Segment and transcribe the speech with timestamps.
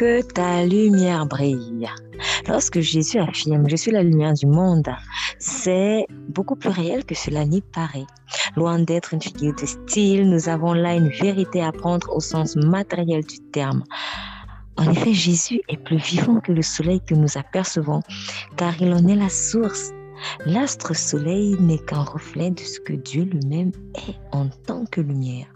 [0.00, 1.86] que ta lumière brille.
[2.48, 4.88] Lorsque Jésus affirme Je suis la lumière du monde,
[5.38, 8.06] c'est beaucoup plus réel que cela n'y paraît.
[8.56, 12.56] Loin d'être une figure de style, nous avons là une vérité à prendre au sens
[12.56, 13.84] matériel du terme.
[14.78, 18.00] En effet, Jésus est plus vivant que le soleil que nous apercevons,
[18.56, 19.90] car il en est la source.
[20.46, 25.48] L'astre soleil n'est qu'un reflet de ce que Dieu lui-même est en tant que lumière.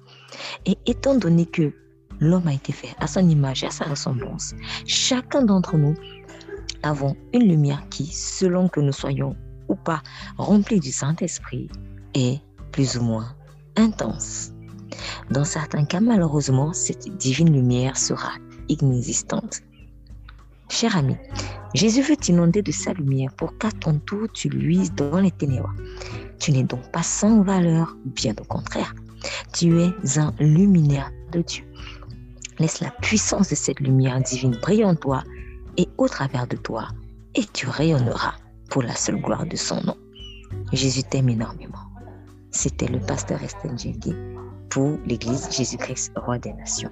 [0.67, 1.73] Et étant donné que
[2.21, 4.55] l'homme a été fait à son image et à sa ressemblance,
[4.87, 5.95] chacun d'entre nous
[6.83, 9.37] avons une lumière qui, selon que nous soyons
[9.69, 10.03] ou pas
[10.37, 11.69] remplis du Saint-Esprit,
[12.15, 12.41] est
[12.73, 13.35] plus ou moins
[13.77, 14.53] intense.
[15.31, 18.33] Dans certains cas, malheureusement, cette divine lumière sera
[18.69, 19.63] inexistante.
[20.69, 21.17] Cher ami,
[21.75, 25.75] Jésus veut t'inonder de sa lumière pour qu'à ton tour tu luises dans les ténèbres.
[26.39, 28.95] Tu n'es donc pas sans valeur, bien au contraire.
[29.53, 31.65] Tu es un luminaire de Dieu.
[32.59, 35.23] Laisse la puissance de cette lumière divine briller en toi
[35.77, 36.89] et au travers de toi,
[37.35, 38.35] et tu rayonneras
[38.71, 39.97] pour la seule gloire de son nom.
[40.73, 41.79] Jésus t'aime énormément.
[42.51, 43.77] C'était le pasteur Estelle
[44.71, 46.91] pour l'Église Jésus-Christ, roi des nations.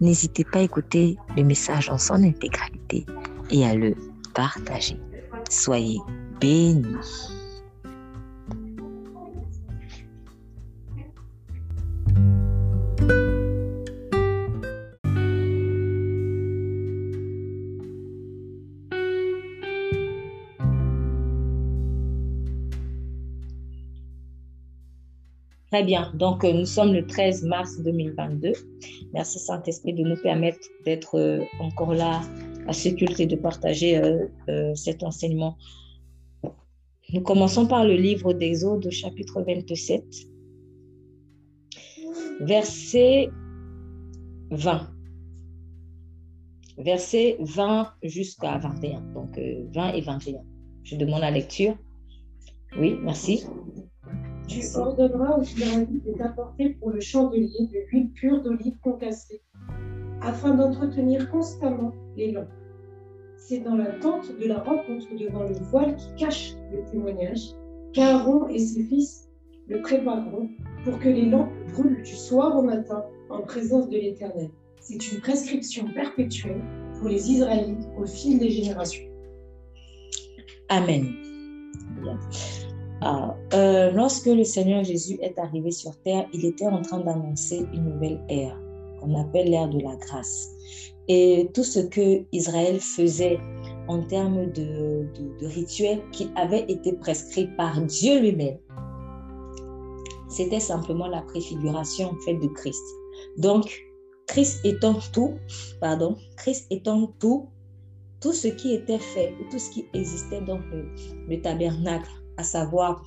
[0.00, 3.06] N'hésitez pas à écouter le message en son intégralité
[3.50, 3.94] et à le
[4.34, 5.00] partager.
[5.48, 5.98] Soyez
[6.40, 6.86] bénis.
[25.72, 26.12] Très bien.
[26.12, 28.52] Donc, euh, nous sommes le 13 mars 2022.
[29.14, 32.20] Merci Saint-Esprit de nous permettre d'être euh, encore là
[32.68, 35.56] à ce culte et de partager euh, cet enseignement.
[37.14, 40.04] Nous commençons par le livre d'Exode, chapitre 27,
[42.40, 43.30] verset
[44.50, 44.90] 20.
[46.76, 49.00] Verset 20 jusqu'à 21.
[49.14, 49.40] Donc,
[49.74, 50.42] 20 et 21.
[50.82, 51.78] Je demande la lecture.
[52.78, 53.46] Oui, merci.
[54.48, 59.40] Tu ordonneras aux Israélites d'apporter pour le chandelier de l'huile pure d'olive concassée,
[60.20, 62.48] afin d'entretenir constamment les lampes.
[63.36, 67.54] C'est dans la tente de la rencontre devant le voile qui cache le témoignage
[67.92, 69.28] qu'Aaron et ses fils
[69.68, 70.48] le prépareront
[70.84, 74.50] pour que les lampes brûlent du soir au matin en présence de l'Éternel.
[74.80, 76.60] C'est une prescription perpétuelle
[76.98, 79.08] pour les Israélites au fil des générations.
[80.68, 81.06] Amen.
[83.04, 87.66] Ah, euh, lorsque le Seigneur Jésus est arrivé sur terre, il était en train d'annoncer
[87.74, 88.56] une nouvelle ère,
[89.00, 90.50] qu'on appelle l'ère de la grâce.
[91.08, 93.40] Et tout ce que Israël faisait
[93.88, 95.08] en termes de,
[95.42, 98.58] rituels qui avaient été prescrits par Dieu lui-même,
[100.28, 102.84] c'était simplement la préfiguration en fait de Christ.
[103.36, 103.82] Donc,
[104.28, 105.34] Christ étant tout,
[105.80, 107.48] pardon, Christ étant tout,
[108.20, 110.60] tout ce qui était fait, tout ce qui existait dans
[111.28, 113.04] le tabernacle, à savoir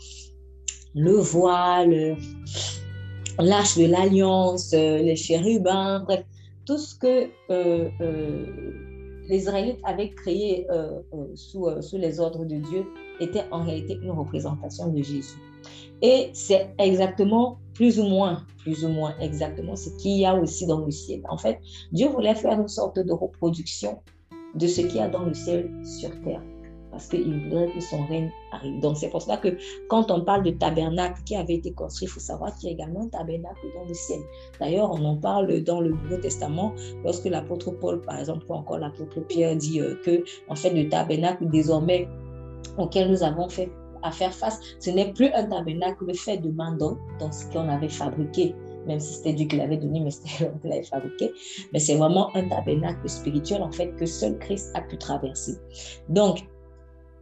[0.93, 2.15] le voile,
[3.37, 6.23] l'arche de l'alliance, euh, les chérubins, bref,
[6.65, 7.15] tout ce que
[7.51, 8.45] euh, euh,
[9.27, 10.67] les Israélites avaient créé
[11.35, 12.83] sous, sous les ordres de Dieu
[13.19, 15.41] était en réalité une représentation de Jésus.
[16.01, 20.65] Et c'est exactement, plus ou moins, plus ou moins exactement ce qu'il y a aussi
[20.65, 21.21] dans le ciel.
[21.27, 21.59] En fait,
[21.91, 23.99] Dieu voulait faire une sorte de reproduction
[24.53, 26.43] de ce qu'il y a dans le ciel sur terre
[26.95, 28.79] parce qu'il voudrait que son règne arrive.
[28.79, 29.49] Donc c'est pour cela que
[29.89, 32.73] quand on parle de tabernacle qui avait été construit, il faut savoir qu'il y a
[32.73, 34.21] également un tabernacle dans le ciel.
[34.61, 36.73] D'ailleurs, on en parle dans le Nouveau Testament
[37.03, 40.87] lorsque l'apôtre Paul, par exemple, ou encore l'apôtre Pierre dit euh, que en fait le
[40.87, 42.07] tabernacle désormais
[42.77, 43.49] auquel nous avons
[44.01, 46.97] à faire face, ce n'est plus un tabernacle fait de main dans
[47.29, 50.67] ce qu'on avait fabriqué même si c'était Dieu qui l'avait donné, mais c'était l'homme qui
[50.67, 51.31] l'avait fabriqué.
[51.73, 55.55] Mais c'est vraiment un tabernacle spirituel, en fait, que seul Christ a pu traverser.
[56.09, 56.47] Donc,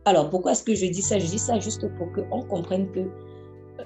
[0.06, 1.18] alors, pourquoi est-ce que je dis ça?
[1.18, 3.08] Je dis ça juste pour qu'on comprenne que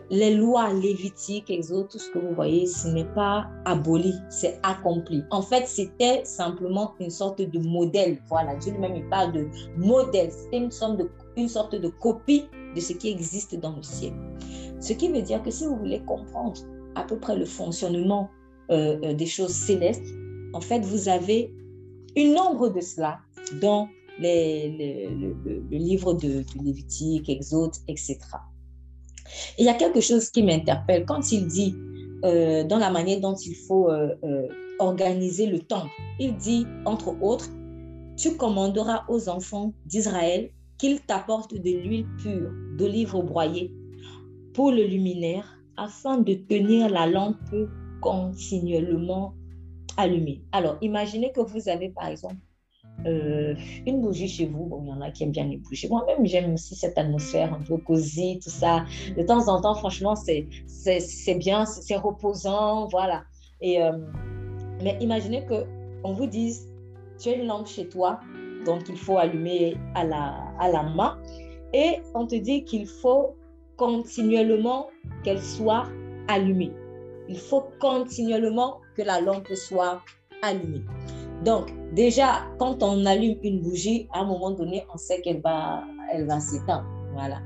[0.09, 5.23] les lois lévitiques, exode, tout ce que vous voyez, ce n'est pas aboli, c'est accompli.
[5.31, 8.17] En fait, c'était simplement une sorte de modèle.
[8.29, 9.47] Voilà, Dieu lui-même, il parle de
[9.77, 10.31] modèle.
[10.31, 10.97] C'était une, sorte
[11.75, 14.13] de, copie de ce qui existe dans le ciel.
[14.79, 16.59] Ce qui veut dire que si vous voulez comprendre
[16.95, 18.29] à peu près le fonctionnement
[18.71, 20.07] euh, euh, des choses célestes,
[20.53, 21.53] en fait, vous avez
[22.15, 23.19] une nombre de cela
[23.61, 23.87] dans
[24.19, 28.17] le, livre de, Lévitique, Exode, etc.
[29.57, 31.75] il y a quelque chose qui m'interpelle quand il dit,
[32.25, 34.47] euh, dans la manière dont il faut euh, euh,
[34.79, 37.49] organiser le temple, il dit, entre autres,
[38.17, 43.71] tu commanderas aux enfants d'Israël qu'ils t'apportent de l'huile pure, d'olive broyée
[44.53, 47.37] pour le luminaire, afin de tenir la lampe
[48.01, 49.35] continuellement
[49.95, 50.41] allumée.
[50.51, 52.37] Alors, imaginez que vous avez par exemple
[53.05, 53.53] euh,
[53.85, 54.65] une bougie chez vous.
[54.65, 55.87] Bon, il y en a qui aiment bien les bougies.
[55.87, 58.85] Moi-même, j'aime aussi cette atmosphère un peu cosy, tout ça.
[59.15, 60.47] De temps en temps, franchement, c'est
[61.35, 63.23] bien, c'est reposant, voilà.
[63.61, 63.97] Et, euh,
[64.83, 65.65] mais imaginez que
[66.03, 66.67] on vous dise,
[67.19, 68.19] tu as une lampe chez toi,
[68.65, 71.17] donc il faut allumer à la, à la main,
[71.73, 73.35] et on te dit qu'il faut
[73.75, 74.87] continuellement
[75.23, 75.85] qu'elle soit
[76.27, 76.71] allumée.
[77.29, 80.01] Il faut continuellement que la lampe soit
[80.41, 80.83] allumée.
[81.45, 85.83] Donc, déjà, quand on allume une bougie, à un moment donné, on sait qu'elle va,
[86.11, 86.87] elle va s'éteindre.
[87.13, 87.41] Voilà.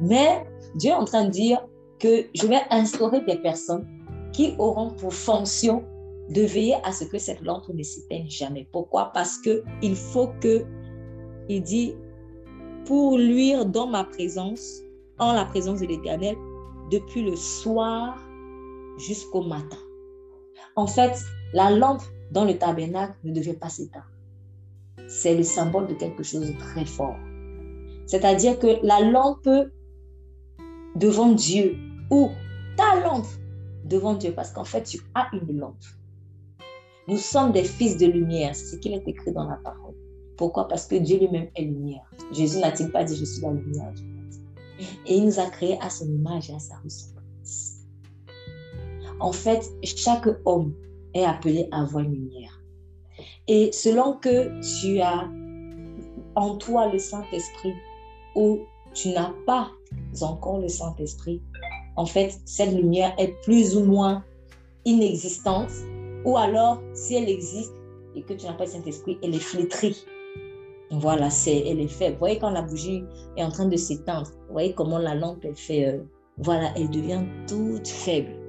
[0.00, 1.66] Mais Dieu est en train de dire
[1.98, 3.86] que je vais instaurer des personnes
[4.32, 5.84] qui auront pour fonction
[6.30, 8.68] de veiller à ce que cette lampe ne s'éteigne jamais.
[8.72, 9.10] Pourquoi?
[9.12, 10.64] Parce que il faut que,
[11.48, 11.94] il dit,
[12.86, 14.80] pour luire dans ma présence,
[15.18, 16.36] en la présence de l'Éternel,
[16.90, 18.16] depuis le soir
[18.98, 19.78] jusqu'au matin.
[20.76, 21.18] En fait,
[21.52, 24.10] la lampe dans le tabernacle ne devait pas s'éteindre.
[25.08, 27.16] C'est le symbole de quelque chose de très fort.
[28.06, 29.48] C'est-à-dire que la lampe
[30.96, 31.76] devant Dieu
[32.10, 32.30] ou
[32.76, 33.26] ta lampe
[33.84, 35.84] devant Dieu, parce qu'en fait, tu as une lampe.
[37.08, 39.94] Nous sommes des fils de lumière, c'est ce qu'il est écrit dans la parole.
[40.36, 40.68] Pourquoi?
[40.68, 42.08] Parce que Dieu lui-même est lumière.
[42.32, 44.32] Jésus n'a-t-il pas dit je suis la lumière du monde
[45.06, 47.80] Et il nous a créés à son image et à sa ressemblance.
[49.18, 50.72] En fait, chaque homme
[51.14, 52.60] est appelé à avoir une lumière.
[53.48, 55.28] Et selon que tu as
[56.36, 57.74] en toi le Saint-Esprit
[58.36, 58.60] ou
[58.94, 59.70] tu n'as pas
[60.20, 61.42] encore le Saint-Esprit,
[61.96, 64.24] en fait, cette lumière est plus ou moins
[64.84, 65.70] inexistante
[66.24, 67.74] ou alors, si elle existe
[68.14, 70.04] et que tu n'as pas le Saint-Esprit, elle est flétrie.
[70.90, 72.14] Voilà, c'est, elle est faible.
[72.14, 73.04] Vous voyez quand la bougie
[73.36, 75.98] est en train de s'éteindre, vous voyez comment la lampe, elle fait, euh,
[76.38, 78.39] voilà, elle devient toute faible.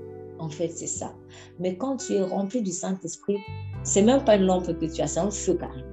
[0.41, 1.13] En fait, c'est ça.
[1.59, 3.37] Mais quand tu es rempli du Saint-Esprit,
[3.83, 5.85] c'est même pas une lampe que tu as, c'est un feu carrément.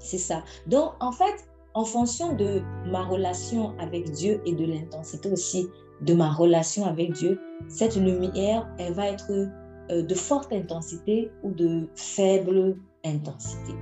[0.00, 0.42] C'est ça.
[0.66, 5.68] Donc, en fait, en fonction de ma relation avec Dieu et de l'intensité aussi
[6.00, 11.52] de ma relation avec Dieu, cette lumière, elle va être euh, de forte intensité ou
[11.52, 13.72] de faible intensité.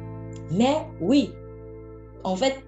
[0.50, 1.30] Mais oui,
[2.24, 2.62] en fait,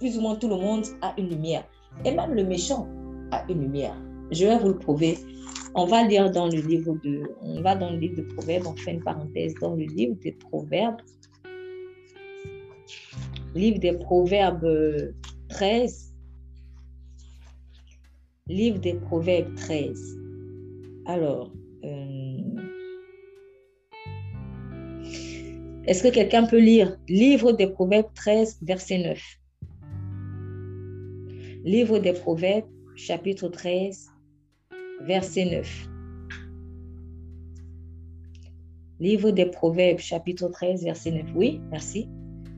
[0.00, 1.64] plus ou moins tout le monde a une lumière.
[2.04, 2.88] Et même le méchant
[3.30, 3.96] a une lumière.
[4.32, 5.18] Je vais vous le prouver
[5.74, 8.76] on va lire dans le livre de, on va dans le livre de Proverbes, on
[8.76, 11.00] fait une parenthèse dans le livre des Proverbes.
[13.54, 15.12] Livre des Proverbes
[15.48, 16.14] 13.
[18.46, 20.18] Livre des Proverbes 13.
[21.06, 21.52] Alors,
[21.84, 22.38] euh,
[25.86, 26.96] est-ce que quelqu'un peut lire?
[27.08, 29.20] Livre des Proverbes 13, verset 9
[31.64, 34.13] Livre des Proverbes, chapitre 13,
[35.02, 35.88] verset 9.
[39.00, 41.26] Livre des Proverbes, chapitre 13, verset 9.
[41.34, 42.08] Oui, merci.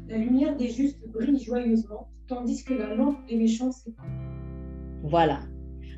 [0.09, 4.05] La lumière des justes brille joyeusement, tandis que la lampe des méchants s'éteint.
[5.03, 5.41] Voilà.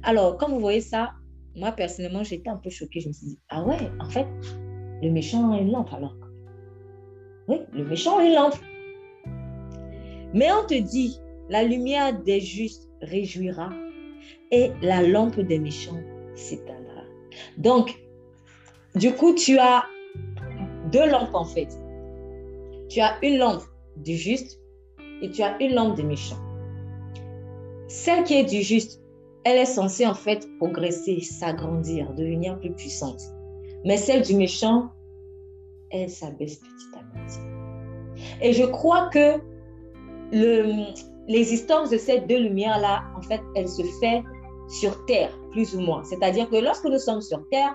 [0.02, 1.12] Alors, quand vous voyez ça,
[1.54, 3.00] moi personnellement, j'étais un peu choquée.
[3.00, 4.26] Je me suis dit, ah ouais, en fait,
[5.02, 6.16] le méchant a une lampe alors.
[7.48, 8.56] Oui, le méchant a une lampe.
[10.34, 11.18] Mais on te dit,
[11.48, 13.70] la lumière des justes réjouira
[14.50, 15.98] et la lampe des méchants
[16.38, 17.02] s'éteindra.
[17.56, 17.98] Donc,
[18.94, 19.84] du coup, tu as
[20.90, 21.68] deux lampes en fait.
[22.88, 23.62] Tu as une lampe
[23.96, 24.60] du juste
[25.22, 26.38] et tu as une lampe du méchant.
[27.88, 29.00] Celle qui est du juste,
[29.44, 33.20] elle est censée en fait progresser, s'agrandir, devenir plus puissante.
[33.84, 34.90] Mais celle du méchant,
[35.90, 37.40] elle s'abaisse petit à petit.
[38.42, 39.40] Et je crois que
[41.28, 44.22] l'existence de ces deux lumières-là, en fait, elle se fait
[44.68, 46.04] sur Terre, plus ou moins.
[46.04, 47.74] C'est-à-dire que lorsque nous sommes sur Terre,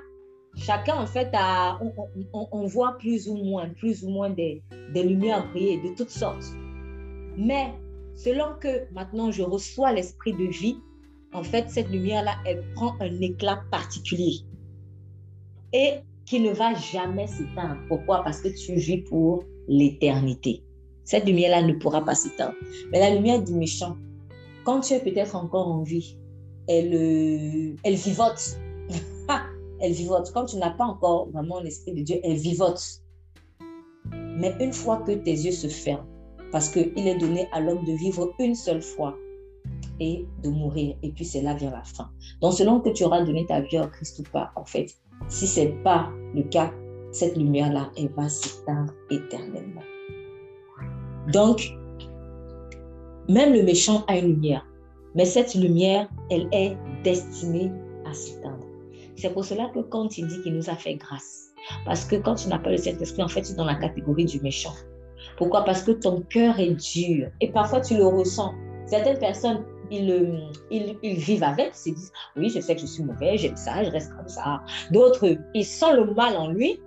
[0.55, 1.79] chacun, en fait, a,
[2.33, 4.61] on, voit plus ou moins, plus ou moins des,
[4.93, 6.45] des lumières briller de toutes sortes.
[7.37, 7.73] Mais
[8.15, 10.77] selon que maintenant je reçois l'esprit de vie,
[11.33, 14.41] en fait, cette lumière-là, elle prend un éclat particulier
[15.73, 15.93] et
[16.25, 17.79] qui ne va jamais s'éteindre.
[17.87, 18.23] Pourquoi?
[18.23, 20.63] Parce que tu vis pour l'éternité.
[21.03, 22.53] Cette lumière-là ne pourra pas s'éteindre.
[22.91, 23.97] Mais la lumière du méchant,
[24.63, 26.17] quand tu es peut-être encore en vie,
[26.67, 28.57] elle, euh, elle vivote.
[29.79, 30.31] elle vivote.
[30.33, 32.81] Quand tu n'as pas encore vraiment l'Esprit de Dieu, elle vivote.
[34.11, 36.07] Mais une fois que tes yeux se ferment,
[36.51, 39.15] parce qu'il est donné à l'homme de vivre une seule fois
[39.99, 42.09] et de mourir, et puis c'est là vient la fin.
[42.41, 44.87] Donc selon que tu auras donné ta vie à Christ ou pas, en fait,
[45.27, 46.71] si ce n'est pas le cas,
[47.11, 49.83] cette lumière-là, elle va s'éteindre éternellement.
[51.31, 51.73] Donc,
[53.29, 54.65] même le méchant a une lumière.
[55.15, 57.71] Mais cette lumière, elle est destinée
[58.05, 58.65] à s'éteindre.
[59.15, 61.51] C'est pour cela que quand il dit qu'il nous a fait grâce,
[61.85, 64.25] parce que quand tu n'as pas le Saint-Esprit, en fait, tu es dans la catégorie
[64.25, 64.73] du méchant.
[65.37, 65.63] Pourquoi?
[65.63, 67.29] Parce que ton cœur est dur.
[67.41, 68.53] Et parfois, tu le ressens.
[68.85, 70.41] Certaines personnes, ils,
[70.71, 73.83] ils, vivent avec, ils se disent, oui, je sais que je suis mauvais, j'aime ça,
[73.83, 74.61] je reste comme ça.
[74.91, 76.79] D'autres, ils sentent le mal en lui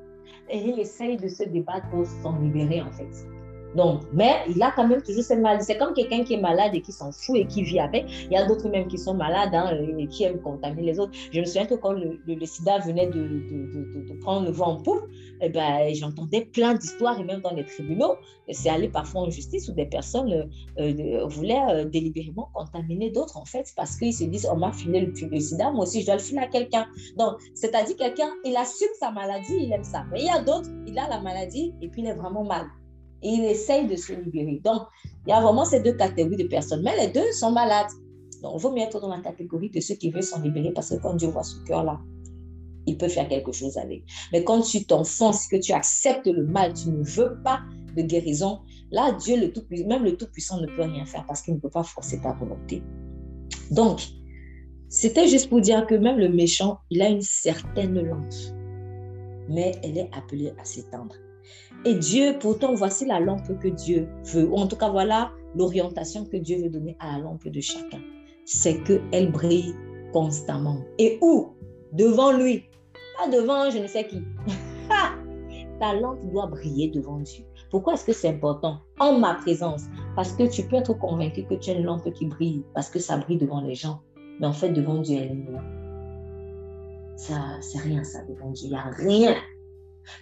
[0.51, 3.27] et ils essayent de se débattre pour s'en libérer, en fait.
[3.77, 5.65] Donc, mais il a quand même toujours cette maladie.
[5.67, 8.07] C'est comme quelqu'un qui est malade et qui s'en fout et qui vit avec.
[8.25, 11.13] Il y a d'autres même qui sont malades hein, et qui aiment contaminer les autres.
[11.31, 15.03] Je me souviens que quand le, le, sida venait de, prendre le vent en poupe,
[15.43, 18.15] eh ben, j'entendais plein d'histoires et même dans les tribunaux,
[18.51, 20.45] c'est allé parfois en justice où des personnes euh,
[20.79, 25.01] euh voulaient euh, délibérément contaminer d'autres en fait parce qu'ils se disent on m'a filé
[25.01, 26.87] le, le, sida, moi aussi je dois le filer à quelqu'un.
[27.19, 30.05] Donc, c'est-à-dire quelqu'un, il assume sa maladie, il aime ça.
[30.11, 32.67] Mais il y a d'autres, il a la maladie et puis il est vraiment mal
[33.23, 34.61] il essaye de se libérer.
[34.65, 34.83] Donc,
[35.27, 36.83] il y a vraiment ces deux catégories de personnes.
[36.83, 37.91] Mais les deux sont malades.
[38.43, 40.91] Donc, il vaut mieux être dans la catégorie de ceux qui veulent s'en libérer parce
[40.91, 42.01] que quand Dieu voit ce cœur-là,
[42.87, 44.05] il peut faire quelque chose avec.
[44.33, 47.61] Mais quand tu t'enfonces, que tu acceptes le mal, tu ne veux pas
[47.97, 51.55] de guérison, là, Dieu, le tout, même le Tout-Puissant ne peut rien faire parce qu'il
[51.55, 52.83] ne peut pas forcer ta volonté.
[53.71, 54.03] Donc,
[54.89, 58.33] c'était juste pour dire que même le méchant, il a une certaine lampe,
[59.49, 61.17] mais elle est appelée à s'étendre.
[61.85, 66.25] Et Dieu, pourtant, voici la lampe que Dieu veut, ou en tout cas, voilà l'orientation
[66.25, 68.01] que Dieu veut donner à la lampe de chacun.
[68.45, 69.75] C'est qu'elle brille
[70.13, 70.81] constamment.
[70.99, 71.55] Et où?
[71.93, 72.65] Devant lui.
[73.19, 74.23] Pas devant je ne sais qui.
[75.81, 77.45] Ta lampe doit briller devant Dieu.
[77.71, 78.79] Pourquoi est-ce que c'est important?
[78.99, 79.85] En ma présence.
[80.15, 82.99] Parce que tu peux être convaincu que tu as une lampe qui brille, parce que
[82.99, 84.01] ça brille devant les gens.
[84.41, 85.47] Mais en fait, devant Dieu, elle est.
[87.17, 88.69] Ça, c'est rien, ça, devant Dieu.
[88.69, 89.35] Il n'y a rien.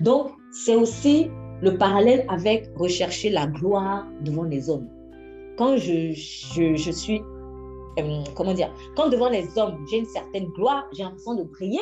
[0.00, 1.30] Donc, c'est aussi
[1.62, 4.88] le parallèle avec rechercher la gloire devant les hommes.
[5.56, 7.22] Quand je, je, suis,
[7.98, 11.80] euh, comment dire, quand devant les hommes, j'ai une certaine gloire, j'ai l'impression de briller.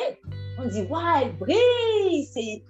[0.59, 2.61] On dit, ouais, il brille, c'est,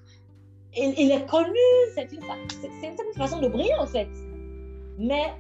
[0.76, 1.54] il, est connu,
[1.94, 4.08] c'est une, une façon de briller en fait.
[4.98, 5.34] Mais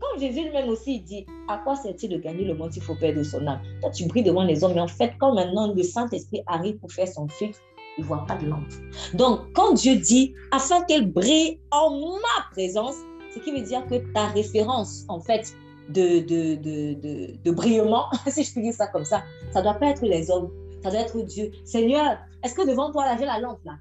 [0.00, 3.22] quand Jésus lui-même aussi dit, à quoi sert-il de gagner le monde s'il faut perdre
[3.22, 3.60] son âme?
[3.80, 6.92] Toi, tu brilles devant les hommes, mais en fait, quand maintenant le Saint-Esprit arrive pour
[6.92, 7.60] faire son filtre,
[8.04, 8.68] voit pas de lampe.
[9.14, 12.96] Donc, quand Dieu dit, afin qu'elle brille en ma présence,
[13.34, 15.54] ce qui veut dire que ta référence, en fait,
[15.88, 19.86] de, de, de, de, brillement, si je peux dire ça comme ça, ça doit pas
[19.86, 20.50] être les hommes,
[20.82, 21.50] ça doit être Dieu.
[21.64, 23.76] Seigneur, est-ce que devant toi, j'ai la lampe là?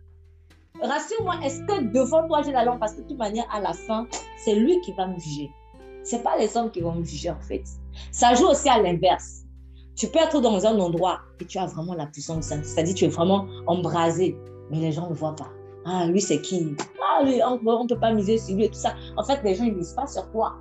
[0.82, 2.80] Rassure-moi, est-ce que devant toi, j'ai la lampe?
[2.80, 4.08] Parce que de toute manière, à la fin,
[4.44, 5.50] c'est lui qui va me juger.
[6.04, 7.64] Ce pas les hommes qui vont me juger, en fait.
[8.12, 9.44] Ça joue aussi à l'inverse.
[9.98, 12.64] Tu peux être dans un endroit et tu as vraiment la puissance sainte.
[12.64, 14.38] C'est-à-dire tu es vraiment embrasé,
[14.70, 15.50] mais les gens ne voient pas.
[15.86, 16.76] Ah, lui, c'est qui?
[17.02, 18.94] Ah, lui, on ne peut pas miser sur lui et tout ça.
[19.16, 20.56] En fait, les gens ne misent pas sur toi.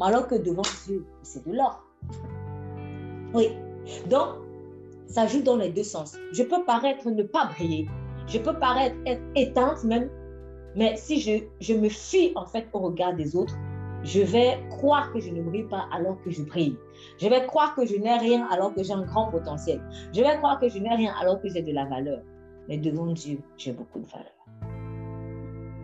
[0.00, 1.84] Mais alors que devant Dieu, c'est de l'or.
[3.32, 3.50] Oui.
[4.10, 4.28] Donc,
[5.06, 6.16] ça joue dans les deux sens.
[6.32, 7.86] Je peux paraître ne pas briller.
[8.26, 10.10] Je peux paraître être éteinte même.
[10.74, 13.54] Mais si je, je me fie en fait au regard des autres,
[14.02, 16.76] je vais croire que je ne brille pas alors que je brille.
[17.18, 19.80] Je vais croire que je n'ai rien alors que j'ai un grand potentiel.
[20.12, 22.20] Je vais croire que je n'ai rien alors que j'ai de la valeur.
[22.68, 24.30] Mais devant Dieu, j'ai beaucoup de valeur.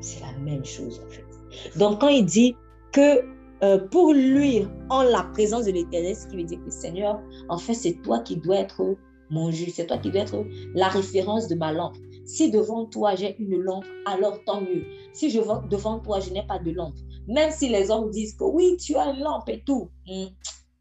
[0.00, 1.79] C'est la même chose en fait.
[1.79, 2.57] Donc quand il dit
[2.93, 3.23] que
[3.62, 7.59] euh, pour lui, en la présence de l'Éternel, ce qui veut dire que Seigneur, en
[7.59, 8.97] fait, c'est toi qui dois être
[9.31, 11.97] mon juge, c'est toi qui dois être la référence de ma lampe.
[12.25, 14.85] Si devant toi j'ai une lampe, alors tant mieux.
[15.12, 16.97] Si je, devant toi je n'ai pas de lampe,
[17.29, 20.27] même si les hommes disent que oui, tu as une lampe et tout, hmm,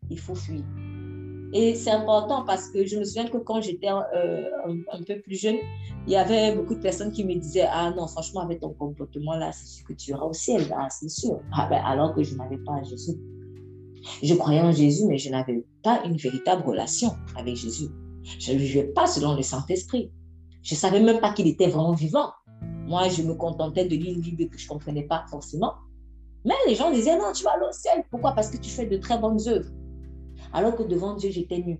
[0.09, 0.63] il faut fuir.
[1.51, 4.43] Et c'est important parce que je me souviens que quand j'étais euh,
[4.91, 5.57] un, peu plus jeune,
[6.05, 9.35] il y avait beaucoup de personnes qui me disaient Ah non, franchement, avec ton comportement
[9.35, 11.39] là, c'est sûr que tu iras au ciel, là, c'est sûr.
[11.51, 13.17] Ah, ben, alors que je n'avais pas Jésus.
[14.21, 17.89] Je croyais en Jésus, mais je n'avais pas une véritable relation avec Jésus.
[18.23, 20.11] Je ne vivais pas selon le Saint-Esprit.
[20.61, 22.31] Je ne savais même pas qu'il était vraiment vivant.
[22.85, 25.73] Moi, je me contentais de lire une Bible que je ne comprenais pas forcément.
[26.45, 28.03] Mais les gens disaient, non, tu vas aller au ciel.
[28.09, 28.33] Pourquoi?
[28.33, 29.69] Parce que tu fais de très bonnes œuvres.
[30.53, 31.79] Alors que devant Dieu, j'étais nue.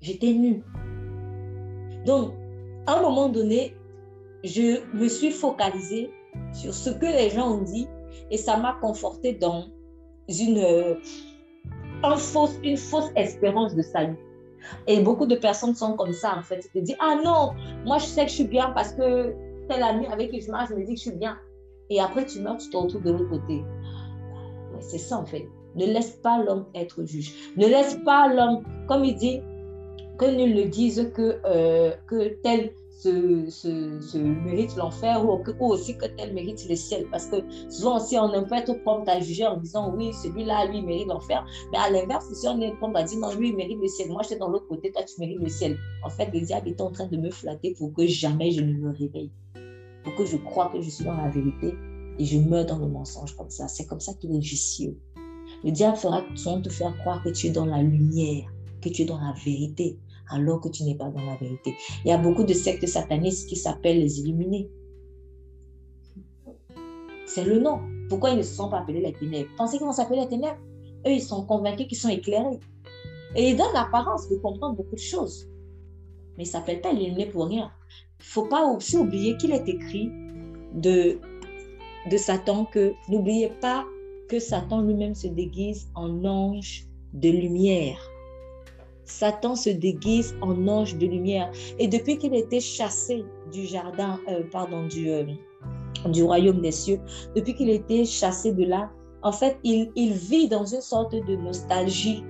[0.00, 0.62] J'étais nue.
[2.04, 2.32] Donc,
[2.86, 3.74] à un moment donné,
[4.44, 6.10] je me suis focalisée
[6.52, 7.88] sur ce que les gens ont dit
[8.30, 9.66] et ça m'a conforté dans
[10.28, 10.94] une, euh,
[12.16, 14.16] fausse, une fausse espérance de salut.
[14.86, 16.68] Et beaucoup de personnes sont comme ça, en fait.
[16.74, 17.52] Ils te disent, ah non,
[17.84, 19.34] moi je sais que je suis bien parce que
[19.68, 21.38] tel ami avec qui je marche me dit que je suis bien
[21.90, 23.64] et après tu meurs, tu te retrouves de l'autre côté.
[24.80, 25.48] C'est ça en fait.
[25.76, 27.52] Ne laisse pas l'homme être juge.
[27.56, 29.40] Ne laisse pas l'homme, comme il dit,
[30.18, 31.92] que nul ne dise que, euh,
[32.42, 37.06] tel se, se, mérite l'enfer ou, aussi que tel mérite le ciel.
[37.10, 37.36] Parce que
[37.68, 41.44] souvent aussi, on peut être prompt à juger en disant oui, celui-là, lui, mérite l'enfer.
[41.72, 44.08] Mais à l'inverse, si on est prompt à dire non, lui, il mérite le ciel.
[44.08, 45.76] Moi, j'étais dans l'autre côté, toi, tu mérites le ciel.
[46.04, 48.72] En fait, le diable est en train de me flatter pour que jamais je ne
[48.72, 49.30] me réveille
[50.06, 51.74] pour que je croie que je suis dans la vérité,
[52.18, 53.66] et je meurs dans le mensonge comme ça.
[53.66, 54.96] C'est comme ça qu'il est vicieux.
[55.66, 58.48] Le diable fera souvent te faire croire que tu es dans la lumière,
[58.80, 59.98] que tu es dans la vérité,
[60.30, 61.74] alors que tu n'es pas dans la vérité.
[62.04, 64.70] Il y a beaucoup de sectes satanistes qui s'appellent les illuminés.
[67.26, 67.80] C'est le nom.
[68.08, 69.50] Pourquoi ils ne se sont pas appelés les ténèbres?
[69.56, 70.60] Pensez qu'ils vont s'appeler les ténèbres?
[71.04, 72.60] Eux, ils sont convaincus qu'ils sont éclairés.
[73.34, 75.48] Et ils donnent l'apparence de comprendre beaucoup de choses.
[76.38, 77.72] Mais ils ne s'appellent pas illuminés pour rien.
[78.20, 80.12] Il ne faut pas aussi oublier qu'il est écrit
[80.74, 81.18] de
[82.16, 83.84] Satan que n'oubliez pas
[84.28, 87.98] que Satan lui-même se déguise en ange de lumière.
[89.04, 91.50] Satan se déguise en ange de lumière.
[91.78, 95.24] Et depuis qu'il a été chassé du jardin, euh, pardon, du, euh,
[96.10, 97.00] du royaume des cieux,
[97.34, 98.90] depuis qu'il a été chassé de là,
[99.22, 102.22] en fait, il, il vit dans une sorte de nostalgie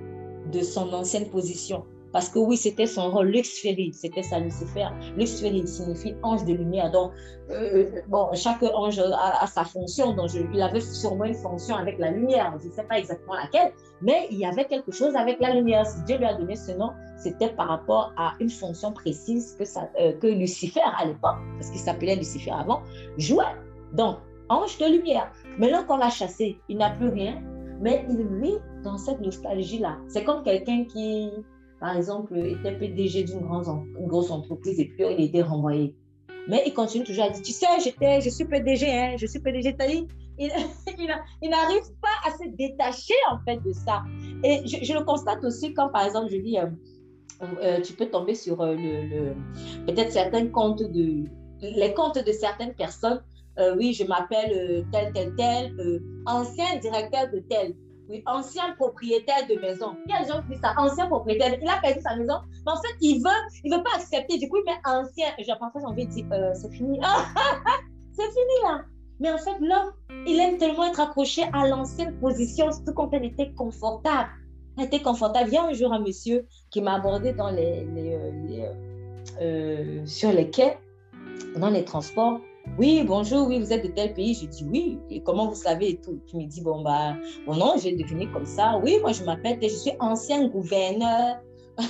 [0.51, 1.83] de son ancienne position.
[2.17, 4.87] Parce que oui, c'était son rôle, Luxféri, c'était ça Lucifer.
[5.15, 6.89] Luxféri signifie ange de lumière.
[6.89, 7.11] Donc,
[7.51, 10.15] euh, bon, chaque ange a, sa fonction.
[10.15, 12.57] Donc, il avait sûrement une fonction avec la lumière.
[12.59, 13.71] Je ne sais pas exactement laquelle,
[14.01, 15.85] mais il y avait quelque chose avec la lumière.
[15.85, 19.63] Si Dieu lui a donné ce nom, c'était par rapport à une fonction précise que,
[20.01, 22.81] euh, que Lucifer, à l'époque, parce qu'il s'appelait Lucifer avant,
[23.19, 23.43] jouait.
[23.93, 24.17] Donc,
[24.49, 25.31] ange de lumière.
[25.59, 27.43] Maintenant qu'on l'a chassé, il n'a plus rien,
[27.79, 29.99] mais il vit dans cette nostalgie-là.
[30.07, 31.29] C'est comme quelqu'un qui
[31.79, 35.95] par exemple, était PDG d'une grosse entreprise et puis il était renvoyé.
[36.47, 39.39] Mais il continue toujours à dire, tu sais, j'étais, je suis PDG, hein, je suis
[39.39, 39.75] PDG.
[39.89, 40.07] Il,
[40.99, 44.03] il, il n'arrive pas à se détacher en fait de ça.
[44.43, 46.67] Et je, le constate aussi quand, par exemple, je dis, euh,
[47.61, 49.33] euh, tu peux tomber sur euh, le,
[49.85, 51.25] peut-être certains comptes de,
[51.61, 53.21] les comptes de certaines personnes.
[53.77, 57.73] oui, je m'appelle tel, tel, tel, ancien directeur de tel
[58.09, 59.97] oui, ancien propriétaire de maison.
[60.05, 61.57] Il y a des gens qui disent ça, ancien propriétaire.
[61.61, 64.37] Il a perdu sa maison, mais en fait, il veut, il veut pas accepter.
[64.37, 65.27] Du coup, il met ancien.
[65.45, 66.99] Genre, parfois, j'ai envie de dire, euh, c'est fini.
[68.13, 68.81] c'est fini là.
[69.19, 69.91] Mais en fait, l'homme,
[70.25, 74.29] il aime tellement être accroché à l'ancienne position, surtout quand elle était confortable.
[74.79, 75.49] Était confortable.
[75.49, 78.73] Il y a un jour un monsieur qui m'a abordé dans les, euh,
[79.41, 80.77] euh, sur les quais,
[81.57, 82.39] dans les transports.
[82.77, 84.35] Oui, bonjour, oui, vous êtes de tel pays.
[84.35, 84.99] Je dis oui.
[85.09, 86.19] Et comment vous savez et tout?
[86.27, 88.79] Tu me dis, bon, bah, bon, non, j'ai devenu comme ça.
[88.83, 91.37] Oui, moi, je m'appelle, je suis ancien gouverneur.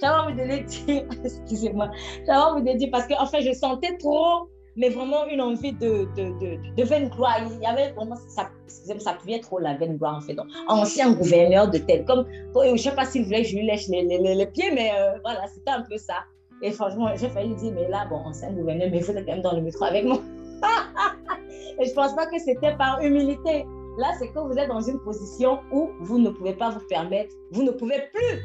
[0.00, 1.90] J'avais envie de le dire, excusez-moi.
[2.26, 6.08] J'avais envie de dire parce que, enfin, je sentais trop, mais vraiment une envie de,
[6.16, 7.40] de, de, de veine gloire.
[7.50, 10.34] Il y avait vraiment, ça, ça pouvait trop la veine gloire, en fait.
[10.34, 12.04] Donc, ancien gouverneur de tel.
[12.04, 14.70] Comme, je ne sais pas s'il voulait que je lui lèche les, les, les pieds,
[14.72, 16.24] mais euh, voilà, c'était un peu ça.
[16.62, 19.42] Et franchement, j'ai failli dire, mais là, bon, ancien gouverneur, mais vous êtes quand même
[19.42, 20.20] dans le métro avec moi.
[21.78, 23.66] et je ne pense pas que c'était par humilité.
[23.98, 27.34] Là, c'est que vous êtes dans une position où vous ne pouvez pas vous permettre,
[27.52, 28.42] vous ne pouvez plus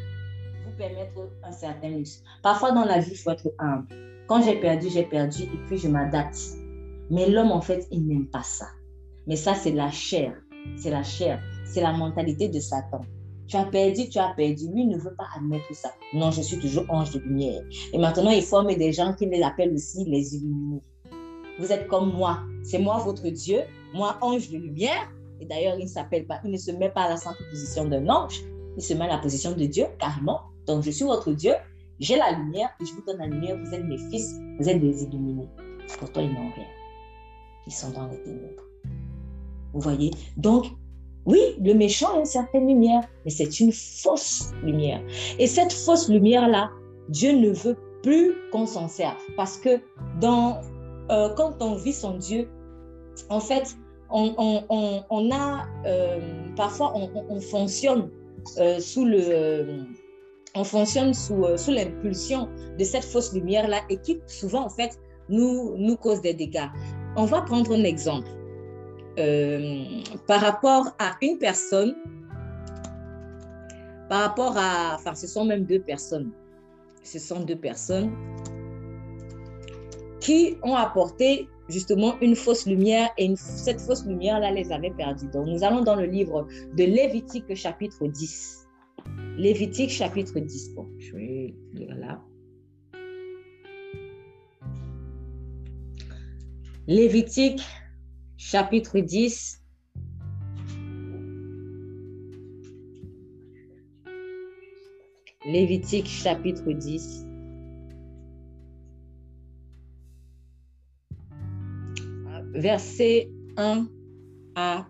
[0.65, 1.11] vous permettre
[1.43, 2.23] un certain luxe.
[2.41, 3.87] Parfois, dans la vie, il faut être humble.
[4.27, 6.39] Quand j'ai perdu, j'ai perdu et puis je m'adapte.
[7.09, 8.67] Mais l'homme, en fait, il n'aime pas ça.
[9.27, 10.33] Mais ça, c'est la chair.
[10.77, 11.41] C'est la chair.
[11.65, 13.01] C'est la mentalité de Satan.
[13.51, 14.69] Tu as perdu, tu as perdu.
[14.73, 15.91] Lui ne veut pas admettre ça.
[16.13, 17.61] Non, je suis toujours ange de lumière.
[17.91, 20.81] Et maintenant, il forme des gens qui les appellent aussi les illuminés.
[21.59, 22.39] Vous êtes comme moi.
[22.63, 23.59] C'est moi votre Dieu,
[23.93, 25.11] moi ange de lumière.
[25.41, 27.83] Et d'ailleurs, il ne s'appelle pas, il ne se met pas à la simple position
[27.89, 28.41] d'un ange.
[28.77, 30.39] Il se met à la position de Dieu, carrément.
[30.65, 31.51] Donc, je suis votre Dieu.
[31.99, 33.57] J'ai la lumière et je vous donne la lumière.
[33.61, 34.33] Vous êtes mes fils.
[34.59, 35.49] Vous êtes des illuminés.
[35.99, 36.67] Pourtant, ils n'ont rien.
[37.67, 38.63] Ils sont dans les ténèbres.
[39.73, 40.11] Vous voyez?
[40.37, 40.67] Donc,
[41.25, 45.01] oui, le méchant a une certaine lumière, mais c'est une fausse lumière.
[45.37, 46.71] Et cette fausse lumière-là,
[47.09, 49.17] Dieu ne veut plus qu'on s'en serve.
[49.37, 49.79] Parce que
[50.23, 52.49] euh, quand on vit son Dieu,
[53.29, 53.75] en fait,
[54.09, 56.19] on, a, euh,
[56.55, 58.09] parfois, on, fonctionne
[58.57, 59.05] euh, sous
[61.71, 66.67] l'impulsion de cette fausse lumière-là et qui souvent, en fait, nous, nous cause des dégâts.
[67.15, 68.27] On va prendre un exemple.
[69.19, 69.83] Euh,
[70.25, 71.95] par rapport à une personne,
[74.07, 76.31] par rapport à, enfin, ce sont même deux personnes,
[77.03, 78.11] ce sont deux personnes
[80.21, 85.29] qui ont apporté justement une fausse lumière et cette fausse lumière-là les avait perdues.
[85.33, 88.67] Donc, nous allons dans le livre de Lévitique chapitre 10.
[89.37, 90.73] Lévitique chapitre 10.
[90.75, 92.21] Bon, je vais là.
[96.87, 97.61] Lévitique
[98.41, 99.61] chapitre 10.
[105.45, 107.25] Lévitique chapitre 10.
[112.55, 113.87] Verset 1
[114.55, 114.87] à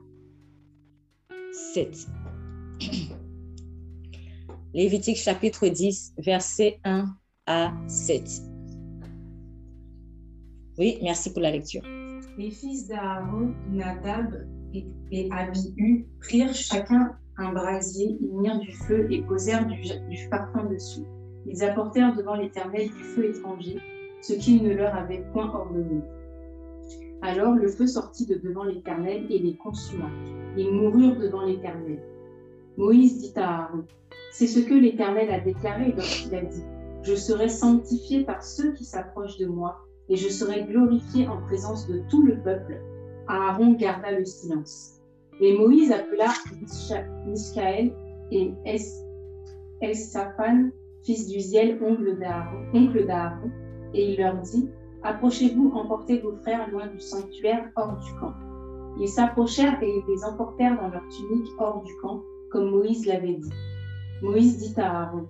[1.73, 2.07] 7.
[4.73, 7.05] Lévitique chapitre 10, verset 1
[7.45, 8.23] à 7.
[10.77, 12.00] Oui, merci pour la lecture.
[12.37, 19.07] Les fils d'Aaron, Nadab et, et Abihu prirent chacun un brasier, ils mirent du feu
[19.11, 21.03] et posèrent du, du parfum dessus.
[21.45, 23.77] Ils apportèrent devant l'Éternel du feu étranger,
[24.21, 26.01] ce qu'il ne leur avait point ordonné.
[27.21, 30.09] Alors le feu sortit de devant l'Éternel et les consuma.
[30.57, 32.01] Ils moururent devant l'Éternel.
[32.77, 33.83] Moïse dit à Aaron,
[34.31, 36.63] c'est ce que l'Éternel a déclaré lorsqu'il a dit,
[37.03, 41.87] je serai sanctifié par ceux qui s'approchent de moi, et je serai glorifié en présence
[41.87, 42.81] de tout le peuple.
[43.27, 44.99] Aaron garda le silence.
[45.39, 46.27] Et Moïse appela
[47.25, 47.93] Miskaël
[48.31, 48.53] et
[49.81, 50.69] Elsaphan,
[51.03, 53.49] fils d'Uziel, oncle d'Aaron,
[53.93, 54.69] et il leur dit,
[55.03, 58.33] Approchez-vous, emportez vos frères loin du sanctuaire, hors du camp.
[58.99, 63.33] Ils s'approchèrent et ils les emportèrent dans leur tunique hors du camp, comme Moïse l'avait
[63.33, 63.53] dit.
[64.21, 65.27] Moïse dit à Aaron,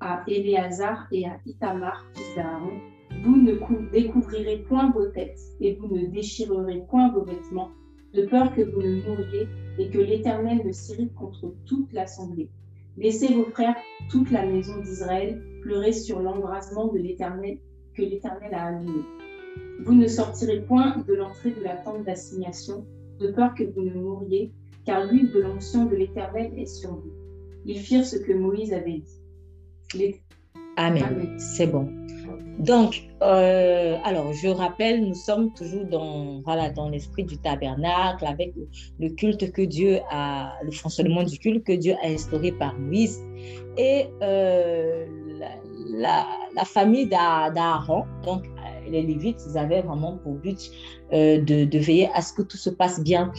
[0.00, 2.80] à Éléazar et à Itamar, fils d'Aaron,
[3.22, 3.52] vous ne
[3.92, 7.70] découvrirez point vos têtes et vous ne déchirerez point vos vêtements,
[8.14, 9.48] de peur que vous ne mouriez
[9.78, 12.48] et que l'Éternel ne s'irrite contre toute l'assemblée.
[12.96, 13.76] Laissez vos frères,
[14.10, 17.58] toute la maison d'Israël, pleurer sur l'embrasement de l'Éternel
[17.94, 19.02] que l'Éternel a allumé.
[19.84, 22.86] Vous ne sortirez point de l'entrée de la tente d'assignation,
[23.20, 24.52] de peur que vous ne mouriez,
[24.86, 27.12] car l'huile de l'onction de l'Éternel est sur vous.
[27.66, 29.02] Ils firent ce que Moïse avait
[29.92, 30.16] dit.
[30.76, 31.36] Amen.
[31.38, 31.88] C'est bon.
[32.58, 38.54] Donc, euh, alors, je rappelle, nous sommes toujours dans, voilà, dans l'esprit du tabernacle, avec
[38.98, 43.22] le, culte que Dieu a, le fonctionnement du culte que Dieu a instauré par Moïse.
[43.76, 45.04] Et euh,
[45.90, 46.24] la,
[46.64, 50.70] famille d'Aaron, donc euh, les Lévites, ils avaient vraiment pour but
[51.12, 53.32] de, de, veiller à ce que tout se passe bien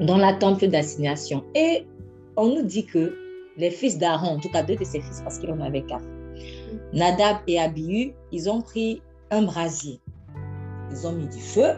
[0.00, 1.44] dans la temple d'assignation.
[1.54, 1.86] Et
[2.36, 3.16] on nous dit que
[3.56, 6.04] les fils d'Aaron, en tout cas deux de ses fils, parce qu'il en avait quatre,
[6.92, 10.00] Nadab et Abihu, ils ont pris un brasier.
[10.90, 11.74] Ils ont mis du feu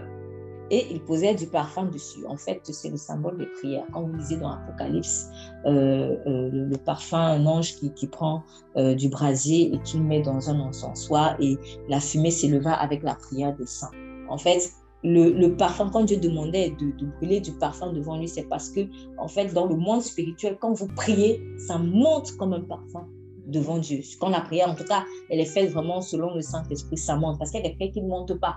[0.70, 2.26] et ils posaient du parfum dessus.
[2.26, 3.84] En fait, c'est le symbole des prières.
[3.92, 5.28] Quand vous lisez dans l'Apocalypse,
[5.66, 8.42] euh, euh, le parfum, un ange qui, prend
[8.76, 13.02] euh, du brasier et qui le met dans un encensoir et la fumée s'éleva avec
[13.02, 13.90] la prière des saints.
[14.28, 14.72] En fait,
[15.04, 18.70] le, le, parfum, quand Dieu demandait de, de, brûler du parfum devant lui, c'est parce
[18.70, 18.80] que,
[19.18, 23.06] en fait, dans le monde spirituel, quand vous priez, ça monte comme un parfum
[23.46, 24.00] devant Dieu.
[24.20, 27.38] Quand la prière, en tout cas, elle est faite vraiment selon le Saint-Esprit, ça monte.
[27.38, 28.56] Parce qu'il y a des prières qui ne montent pas.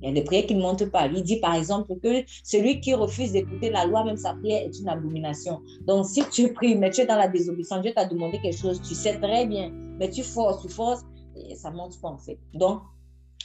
[0.00, 1.06] Il y a des prières qui ne montent pas.
[1.06, 4.78] Il dit par exemple que celui qui refuse d'écouter la loi, même sa prière est
[4.78, 5.60] une abomination.
[5.86, 8.80] Donc si tu pries, mais tu es dans la désobéissance, Dieu t'a demandé quelque chose,
[8.80, 11.02] tu sais très bien, mais tu forces, tu forces,
[11.36, 12.38] et ça ne monte pas en fait.
[12.54, 12.82] Donc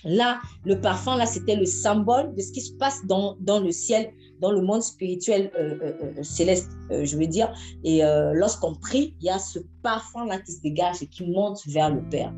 [0.03, 3.71] là, le parfum, là, c'était le symbole de ce qui se passe dans, dans le
[3.71, 4.11] ciel
[4.43, 7.51] dans le monde spirituel euh, euh, euh, céleste, je veux dire.
[7.83, 8.01] Et
[8.33, 12.01] lorsqu'on prie, il y a ce parfum-là qui se dégage et qui monte vers le
[12.01, 12.33] Père.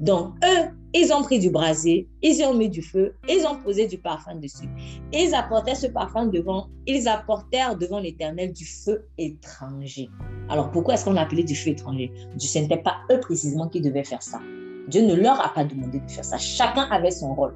[0.00, 3.86] Donc, eux, ils ont pris du brasier, ils ont mis du feu, ils ont posé
[3.86, 4.68] du parfum dessus.
[5.12, 10.08] Ils apportaient ce parfum devant, ils apportèrent devant l'Éternel du feu étranger.
[10.48, 12.10] Alors, pourquoi est-ce qu'on l'appelait du feu étranger?
[12.38, 14.40] Ce n'était pas eux précisément qui devaient faire ça.
[14.88, 16.38] Dieu ne leur a pas demandé de faire ça.
[16.38, 17.54] Chacun avait son rôle.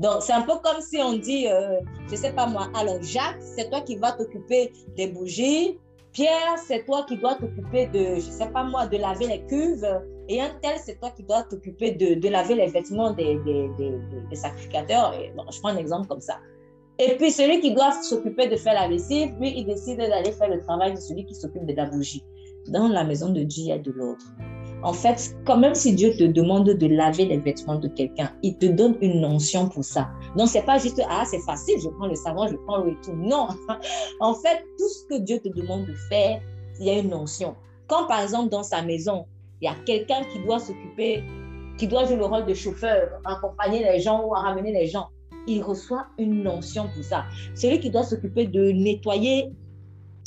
[0.00, 3.02] Donc, c'est un peu comme si on dit, euh, je ne sais pas moi, alors
[3.02, 5.78] Jacques, c'est toi qui vas t'occuper des bougies.
[6.12, 9.86] Pierre, c'est toi qui dois t'occuper de, je sais pas moi, de laver les cuves.
[10.28, 13.70] Et un tel, c'est toi qui dois t'occuper de, de, laver les vêtements des, des,
[13.78, 15.12] des, sacrificateurs.
[15.14, 16.38] Et, je prends un exemple comme ça.
[16.98, 20.48] Et puis, celui qui doit s'occuper de faire la lessive, lui, il décide d'aller faire
[20.48, 22.24] le travail de celui qui s'occupe de la bougie.
[22.68, 24.24] Dans la maison de Dieu, il y a de l'autre.
[24.82, 28.56] En fait, quand même si Dieu te demande de laver les vêtements de quelqu'un, il
[28.56, 30.08] te donne une notion pour ça.
[30.36, 32.96] Donc, c'est pas juste, ah, c'est facile, je prends le savon, je prends l'eau et
[33.04, 33.14] tout.
[33.14, 33.48] Non.
[34.20, 36.40] En fait, tout ce que Dieu te demande de faire,
[36.78, 37.54] il y a une notion.
[37.86, 39.26] Quand, par exemple, dans sa maison,
[39.60, 41.22] il y a quelqu'un qui doit s'occuper,
[41.76, 45.08] qui doit jouer le rôle de chauffeur, accompagner les gens ou ramener les gens,
[45.46, 47.24] il reçoit une notion pour ça.
[47.54, 49.52] Celui qui doit s'occuper de nettoyer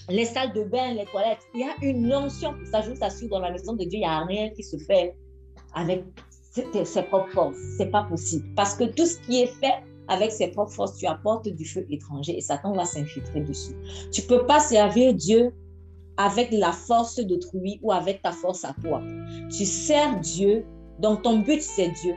[0.10, 1.40] les salles de bain, les toilettes.
[1.54, 2.82] Il y a une notion pour ça.
[2.82, 5.16] Je vous assure, dans la maison de Dieu, il n'y a rien qui se fait
[5.74, 6.04] avec
[6.52, 7.58] ses, propres forces.
[7.78, 8.48] C'est pas possible.
[8.56, 11.86] Parce que tout ce qui est fait avec ses propres forces, tu apportes du feu
[11.90, 13.74] étranger et Satan va s'infiltrer dessus.
[14.12, 15.54] Tu peux pas servir Dieu
[16.18, 19.02] avec la force d'autrui ou avec ta force à toi.
[19.50, 20.66] Tu sers Dieu,
[21.00, 22.16] donc ton but c'est Dieu.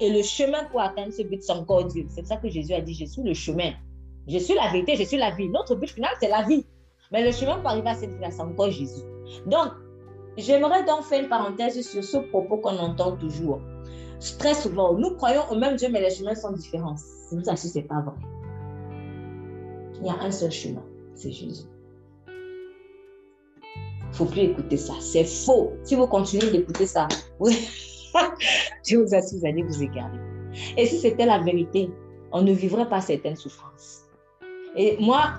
[0.00, 2.06] Et le chemin pour atteindre ce but, c'est encore Dieu.
[2.08, 3.72] C'est ça que Jésus a dit, je suis le chemin.
[4.28, 5.48] Je suis la vérité, je suis la vie.
[5.48, 6.66] Notre but final, c'est la vie.
[7.12, 9.02] Mais le chemin pour arriver à cette vie c'est encore Jésus.
[9.46, 9.72] Donc,
[10.36, 13.60] j'aimerais donc faire une parenthèse sur ce propos qu'on entend toujours.
[14.38, 16.96] Très souvent, nous croyons au même Dieu, mais les chemins sont différents.
[17.30, 18.14] Vous savez, ce n'est pas vrai.
[20.00, 20.82] Il y a un seul chemin,
[21.14, 21.64] c'est Jésus.
[22.28, 24.94] Il ne faut plus écouter ça.
[25.00, 25.72] C'est faux.
[25.84, 27.08] Si vous continuez d'écouter ça,
[27.40, 30.18] je vous assure, vous allez vous égarer.
[30.76, 31.90] Et si c'était la vérité,
[32.32, 34.04] on ne vivrait pas certaines souffrances.
[34.74, 35.34] Et moi,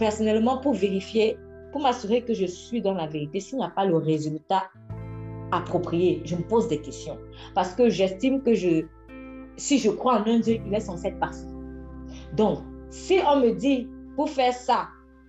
[0.00, 1.38] personnellement, pour vérifier,
[1.72, 4.64] pour m'assurer que je suis dans la vérité, s'il n'y a pas le résultat
[5.52, 7.18] approprié, je me pose des questions.
[7.54, 8.86] Parce que j'estime que je,
[9.58, 11.46] si je crois en un Dieu, il est censé être parfait.
[12.34, 14.88] Donc, si on me dit, pour faire ça,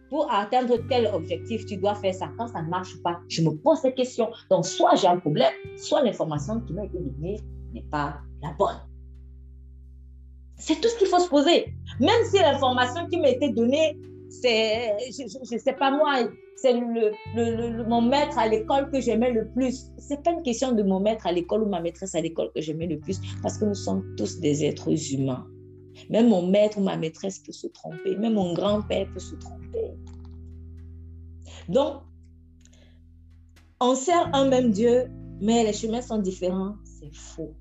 [0.10, 2.30] pour atteindre tel objectif, tu dois faire ça.
[2.38, 4.30] Quand ça ne marche pas, je me pose des questions.
[4.50, 7.42] Donc, soit j'ai un problème, soit l'information qui m'a été donnée
[7.74, 8.80] n'est pas la bonne.
[10.56, 11.74] C'est tout ce qu'il faut se poser.
[12.00, 13.98] Même si l'information qui m'a été donnée,
[14.32, 19.32] c'est, je ne sais pas moi, c'est le, le, mon maître à l'école que j'aimais
[19.32, 19.92] le plus.
[20.00, 22.50] Ce n'est pas une question de mon maître à l'école ou ma maîtresse à l'école
[22.56, 25.46] que j'aimais le plus, parce que nous sommes tous des êtres humains.
[26.10, 29.92] Même mon maître ou ma maîtresse peut se tromper, même mon grand-père peut se tromper.
[31.68, 32.02] Donc,
[33.82, 37.54] on sert un même Dieu, mais les chemins sont différents, c'est faux.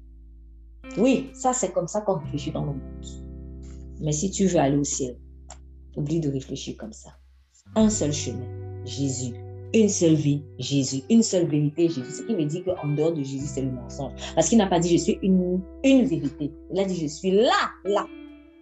[0.96, 2.80] Oui, ça c'est comme ça qu'on réfléchit dans le monde.
[4.00, 5.16] Mais si tu veux aller au ciel,
[5.96, 7.10] oublie de réfléchir comme ça.
[7.76, 8.46] Un seul chemin,
[8.84, 9.34] Jésus.
[9.72, 11.02] Une seule vie, Jésus.
[11.10, 12.10] Une seule vérité, Jésus.
[12.10, 14.12] Ce qui veut dire qu'en dehors de Jésus, c'est le mensonge.
[14.34, 16.50] Parce qu'il n'a pas dit je suis une, une vérité.
[16.72, 18.06] Il a dit je suis là, là,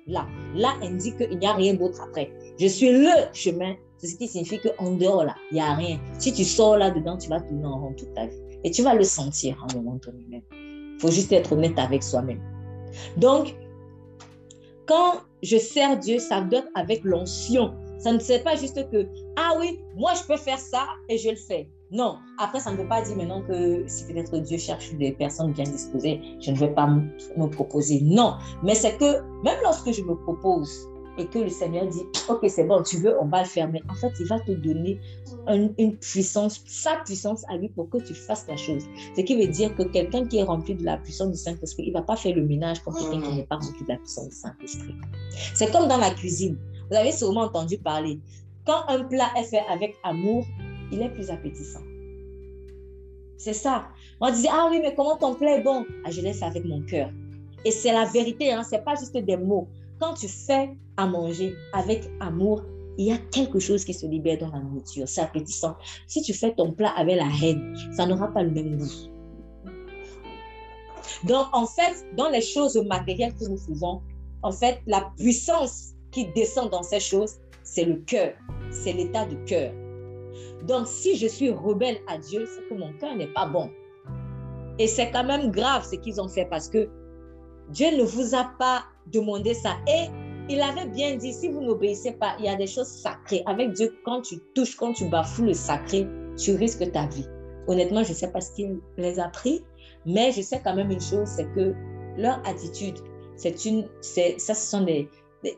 [0.06, 0.26] là.
[0.54, 2.30] Là indique qu'il n'y a rien d'autre après.
[2.60, 3.74] Je suis le chemin.
[3.96, 5.98] C'est ce qui signifie qu'en dehors, là, il n'y a rien.
[6.18, 8.36] Si tu sors là-dedans, tu vas tourner en rond toute ta vie.
[8.64, 10.42] Et tu vas le sentir en moment donné même.
[10.52, 12.40] Il faut juste être honnête avec soi-même.
[13.16, 13.56] Donc,
[14.88, 17.74] quand je sers Dieu, ça doit avec l'onction.
[17.98, 21.30] Ça ne c'est pas juste que, ah oui, moi je peux faire ça et je
[21.30, 21.68] le fais.
[21.90, 25.52] Non, après, ça ne veut pas dire maintenant que si peut-être Dieu cherche des personnes
[25.52, 28.00] bien disposées, je ne vais pas me proposer.
[28.02, 32.46] Non, mais c'est que même lorsque je me propose, et que le Seigneur dit, OK,
[32.48, 33.68] c'est bon, tu veux, on va le faire.
[33.68, 35.00] Mais en fait, il va te donner
[35.48, 38.84] une, puissance, sa puissance à lui pour que tu fasses la chose.
[39.16, 41.92] Ce qui veut dire que quelqu'un qui est rempli de la puissance du Saint-Esprit, il
[41.92, 44.28] ne va pas faire le ménage comme quelqu'un qui n'est pas rempli de la puissance
[44.28, 44.94] du Saint-Esprit.
[45.54, 46.56] C'est comme dans la cuisine.
[46.90, 48.18] Vous avez sûrement entendu parler.
[48.64, 50.44] Quand un plat est fait avec amour,
[50.92, 51.82] il est plus appétissant.
[53.36, 53.88] C'est ça.
[54.20, 56.64] On disait, ah oui, mais comment ton plat est bon ah, Je l'ai fait avec
[56.64, 57.10] mon cœur.
[57.64, 58.62] Et c'est la vérité, hein?
[58.62, 59.68] ce n'est pas juste des mots.
[60.00, 62.62] Quand tu fais à manger avec amour,
[62.98, 65.08] il y a quelque chose qui se libère dans la nourriture.
[65.08, 65.76] C'est appétissant.
[66.06, 69.08] Si tu fais ton plat avec la haine, ça n'aura pas le même goût.
[71.24, 74.02] Donc, en fait, dans les choses matérielles que nous faisons,
[74.42, 78.34] en fait, la puissance qui descend dans ces choses, c'est le cœur,
[78.70, 79.72] c'est l'état de cœur.
[80.66, 83.70] Donc, si je suis rebelle à Dieu, c'est que mon cœur n'est pas bon.
[84.78, 86.88] Et c'est quand même grave ce qu'ils ont fait parce que
[87.70, 89.76] Dieu ne vous a pas demandé ça.
[89.86, 90.08] Et
[90.48, 93.42] il avait bien dit, si vous n'obéissez pas, il y a des choses sacrées.
[93.46, 97.26] Avec Dieu, quand tu touches, quand tu bafoues le sacré, tu risques ta vie.
[97.66, 99.62] Honnêtement, je ne sais pas ce qu'il les a pris,
[100.06, 101.74] mais je sais quand même une chose, c'est que
[102.16, 102.96] leur attitude,
[103.36, 105.08] c'est une, c'est, ça, ce sont des,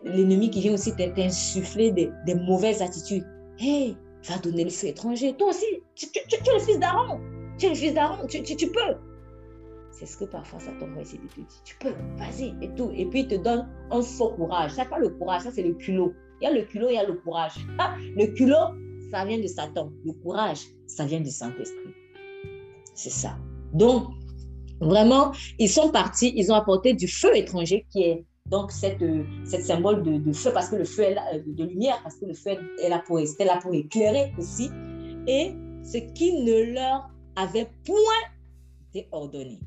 [0.05, 3.25] l'ennemi qui vient aussi t'insuffler des, des mauvaises attitudes.
[3.59, 3.97] Hey,
[4.29, 5.35] va donner le feu étranger.
[5.35, 7.21] Toi aussi, tu, es le fils d'Aaron.
[7.59, 8.97] Tu es le fils d'Aaron, tu, tu, peux.
[10.01, 11.63] C'est ce que parfois Satan va essayer de te dire.
[11.63, 12.91] Tu peux, vas-y, et tout.
[12.95, 14.71] Et puis il te donne un faux courage.
[14.71, 16.15] Ça, pas le courage, ça, c'est le culot.
[16.41, 17.53] Il y a le culot, il y a le courage.
[17.79, 18.75] Ah, le culot,
[19.11, 19.93] ça vient de Satan.
[20.07, 21.93] Le courage, ça vient du Saint-Esprit.
[22.95, 23.37] C'est ça.
[23.75, 24.09] Donc,
[24.81, 29.05] vraiment, ils sont partis, ils ont apporté du feu étranger qui est donc cette,
[29.45, 32.33] cette symbole de, feu, parce que le feu est là, de lumière, parce que le
[32.33, 34.71] feu est est là pour éclairer aussi.
[35.27, 35.53] Et
[35.85, 38.23] ce qui ne leur avait point
[38.89, 39.61] été ordonné.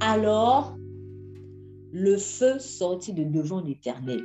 [0.00, 0.76] Alors,
[1.92, 4.22] le feu sortit de devant l'Éternel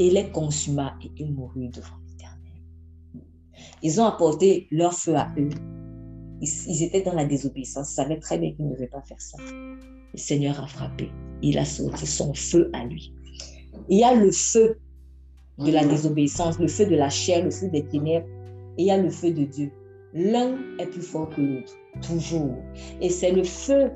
[0.00, 2.52] et les consuma et ils moururent devant l'Éternel.
[3.82, 5.50] Ils ont apporté leur feu à eux.
[6.40, 7.92] Ils, étaient dans la désobéissance.
[7.92, 9.38] Ils savaient très bien qu'ils ne devaient pas faire ça.
[9.40, 11.08] Le Seigneur a frappé.
[11.42, 13.14] Il a sorti son feu à lui.
[13.88, 14.78] Il y a le feu
[15.58, 18.26] de la désobéissance, le feu de la chair, le feu des ténèbres,
[18.76, 19.70] et il y a le feu de Dieu.
[20.12, 22.56] L'un est plus fort que l'autre, toujours.
[23.00, 23.90] Et c'est le feu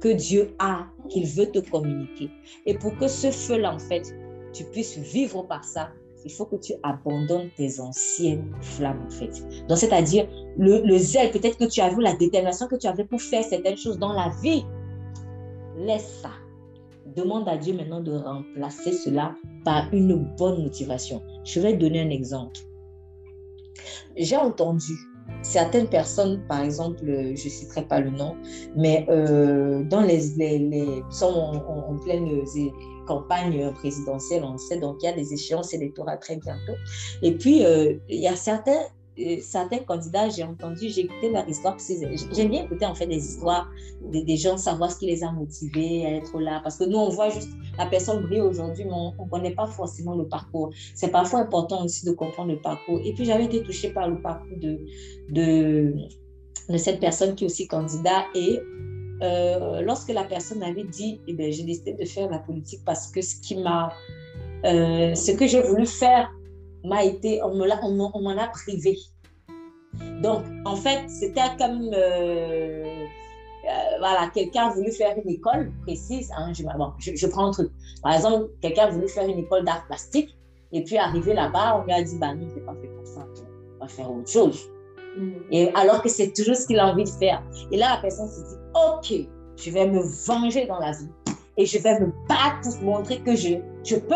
[0.00, 2.30] que Dieu a, qu'il veut te communiquer.
[2.66, 4.14] Et pour que ce feu-là, en fait,
[4.52, 5.90] tu puisses vivre par ça,
[6.24, 9.42] il faut que tu abandonnes tes anciennes flammes, en fait.
[9.68, 13.22] Donc, c'est-à-dire le, le zèle, peut-être que tu vu la détermination que tu avais pour
[13.22, 14.64] faire certaines choses dans la vie.
[15.76, 16.30] Laisse ça.
[17.14, 19.34] Demande à Dieu maintenant de remplacer cela
[19.64, 21.22] par une bonne motivation.
[21.44, 22.60] Je vais donner un exemple.
[24.16, 24.92] J'ai entendu
[25.42, 28.36] certaines personnes, par exemple, je ne citerai pas le nom,
[28.76, 32.42] mais euh, dans les, les, sont en, pleine
[33.06, 36.74] campagne présidentielle, on sait, donc il y a des échéances électorales très bientôt.
[37.22, 38.80] Et puis, euh, il y a certains
[39.42, 41.76] certains candidats, j'ai entendu, j'ai écouté leur histoire.
[42.32, 43.70] J'aime bien écouter en fait des histoires
[44.02, 46.60] des, gens, savoir ce qui les a motivés à être là.
[46.62, 49.66] Parce que nous, on voit juste la personne briller aujourd'hui, mais on ne connaît pas
[49.66, 50.70] forcément le parcours.
[50.94, 53.00] C'est parfois important aussi de comprendre le parcours.
[53.04, 54.80] Et puis, j'avais été touchée par le parcours de,
[55.30, 55.94] de,
[56.76, 58.24] cette personne qui est aussi candidat.
[58.34, 58.60] Et
[59.22, 63.20] euh, lorsque la personne avait dit, eh j'ai décidé de faire la politique parce que
[63.20, 63.92] ce qui m'a,
[64.64, 66.30] euh, ce que j'ai voulu faire
[66.84, 68.96] m'a été, on m'en a privé.
[70.22, 73.04] Donc, en fait, c'était comme, euh,
[73.98, 76.30] voilà, quelqu'un a voulu faire une école précise.
[76.36, 77.70] Hein, je, bon, je, prends un truc.
[78.02, 80.36] Par exemple, quelqu'un a voulu faire une école d'art plastique
[80.72, 83.26] et puis arrivé là-bas, on lui a dit, bah non, c'est pas fait pour ça,
[83.76, 84.68] on va faire autre chose.
[85.16, 85.30] Mm.
[85.50, 87.42] Et alors que c'est toujours ce qu'il a envie de faire.
[87.72, 91.08] Et là, la personne se dit, OK, je vais me venger dans la vie.
[91.56, 94.14] Et je vais me battre pour montrer que je, je peux.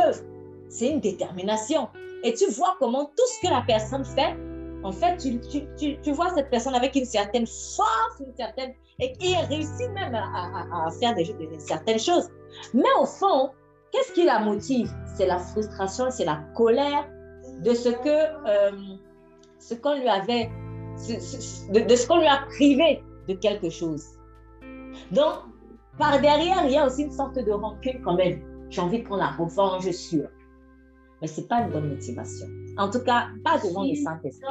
[0.68, 1.88] C'est une détermination.
[2.25, 4.37] Et tu vois comment tout ce que la personne fait,
[4.85, 5.41] en fait, tu,
[5.77, 10.15] tu, tu, vois cette personne avec une certaine force, une certaine, et qui réussit même
[10.15, 11.15] à, faire
[11.59, 12.29] certaines choses.
[12.75, 13.51] Mais au fond,
[13.93, 14.91] qu'est-ce qui la motive?
[15.17, 17.09] C'est la frustration, c'est la colère
[17.61, 18.73] de ce que euh,
[19.59, 20.51] ce qu'on lui avait
[21.09, 24.05] de, ce qu'on lui a privé de quelque chose.
[25.11, 25.35] Donc,
[25.99, 28.43] par derrière, il y a aussi une sorte de rancune quand même.
[28.71, 30.29] J'ai envie de prendre la revanche sûre.
[31.23, 32.47] Mais ce n'est pas une bonne motivation.
[32.77, 34.45] En tout cas, pas devant le Saint-Esprit.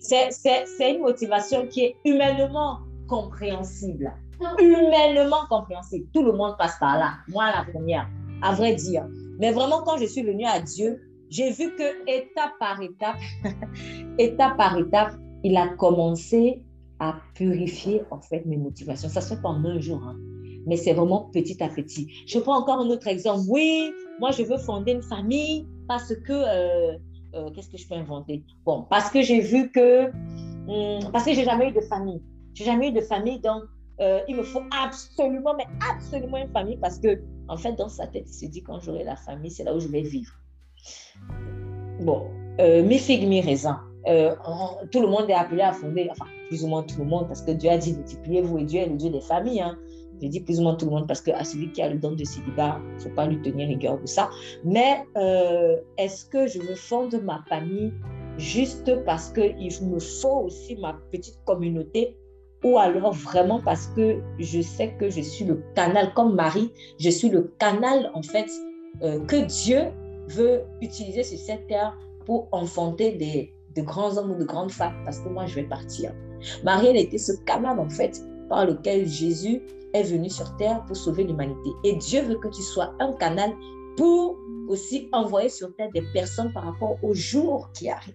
[0.00, 4.12] C'est une motivation qui est humainement compréhensible.
[4.60, 6.06] Humainement compréhensible.
[6.12, 7.14] Tout le monde passe par là.
[7.28, 8.08] Moi, la première,
[8.42, 9.06] à vrai dire.
[9.38, 13.16] Mais vraiment, quand je suis venue à Dieu, j'ai vu que étape par étape,
[14.18, 15.14] étape par étape,
[15.44, 16.62] il a commencé
[17.00, 19.08] à purifier en fait mes motivations.
[19.08, 20.16] Ça se fait pas en un jour, hein.
[20.68, 22.06] Mais c'est vraiment petit à petit.
[22.26, 23.44] Je prends encore un autre exemple.
[23.48, 26.98] Oui, moi je veux fonder une famille parce que euh,
[27.34, 28.44] euh, qu'est-ce que je peux inventer?
[28.64, 32.22] Bon, parce que j'ai vu que hmm, parce que j'ai jamais eu de famille.
[32.54, 33.62] J'ai jamais eu de famille, donc
[34.00, 38.06] euh, il me faut absolument, mais absolument une famille parce que en fait dans sa
[38.06, 40.32] tête il se dit quand j'aurai la famille, c'est là où je vais vivre.
[42.00, 42.26] Bon,
[42.58, 43.80] mi figue mi raisin.
[44.06, 44.34] Euh,
[44.90, 47.42] tout le monde est appelé à fonder, enfin, plus ou moins tout le monde, parce
[47.42, 49.60] que Dieu a dit multipliez-vous et Dieu est le Dieu des familles.
[49.60, 49.76] Hein.
[50.20, 52.12] Je dis plus ou moins tout le monde parce qu'à celui qui a le don
[52.12, 54.30] de célibat, il ne faut pas lui tenir rigueur de ça.
[54.64, 57.92] Mais euh, est-ce que je veux fonder ma famille
[58.36, 62.16] juste parce qu'il me faut aussi ma petite communauté
[62.64, 67.10] ou alors vraiment parce que je sais que je suis le canal, comme Marie, je
[67.10, 68.48] suis le canal en fait
[69.02, 69.92] euh, que Dieu
[70.28, 75.02] veut utiliser sur cette terre pour enfanter des, de grands hommes ou de grandes femmes,
[75.04, 76.12] parce que moi, je vais partir.
[76.64, 79.62] Marie, elle était ce canal, en fait, par lequel Jésus
[79.94, 81.70] est venu sur terre pour sauver l'humanité.
[81.84, 83.52] Et Dieu veut que tu sois un canal
[83.96, 84.36] pour
[84.68, 88.14] aussi envoyer sur terre des personnes par rapport au jour qui arrive.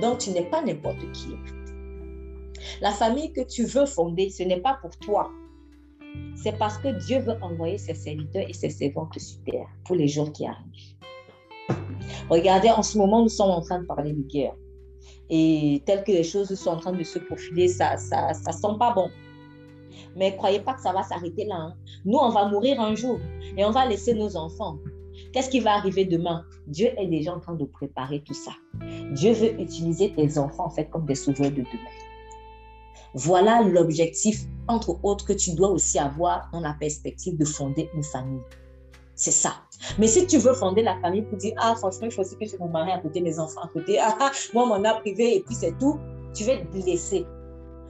[0.00, 1.28] Donc, tu n'es pas n'importe qui.
[2.80, 5.30] La famille que tu veux fonder, ce n'est pas pour toi.
[6.36, 10.06] C'est parce que Dieu veut envoyer ses serviteurs et ses servantes sur terre pour les
[10.06, 10.96] jours qui arrivent.
[12.30, 14.54] Regardez, en ce moment, nous sommes en train de parler de guerre.
[15.30, 18.76] Et tel que les choses sont en train de se profiler, ça ça, ça sent
[18.78, 19.10] pas bon.
[20.16, 21.56] Mais croyez pas que ça va s'arrêter là.
[21.56, 21.74] Hein.
[22.04, 23.18] Nous, on va mourir un jour
[23.56, 24.78] et on va laisser nos enfants.
[25.32, 26.44] Qu'est-ce qui va arriver demain?
[26.66, 28.52] Dieu est déjà en train de préparer tout ça.
[29.12, 31.92] Dieu veut utiliser tes enfants en fait comme des sauveurs de demain.
[33.14, 38.02] Voilà l'objectif, entre autres, que tu dois aussi avoir dans la perspective de fonder une
[38.02, 38.42] famille.
[39.18, 39.54] C'est ça.
[39.98, 42.46] Mais si tu veux fonder la famille pour dire, ah, franchement, il faut aussi que
[42.46, 45.36] j'ai mon mari à côté, mes enfants à côté, ah, ah moi, mon a privé
[45.36, 45.98] et puis c'est tout,
[46.32, 47.26] tu vas te blesser.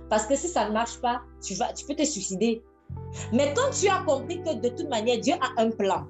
[0.09, 2.65] Parce que si ça ne marche pas, tu, vas, tu peux te suicider.
[3.35, 6.07] Mais quand tu as compris que de toute manière, Dieu a un plan,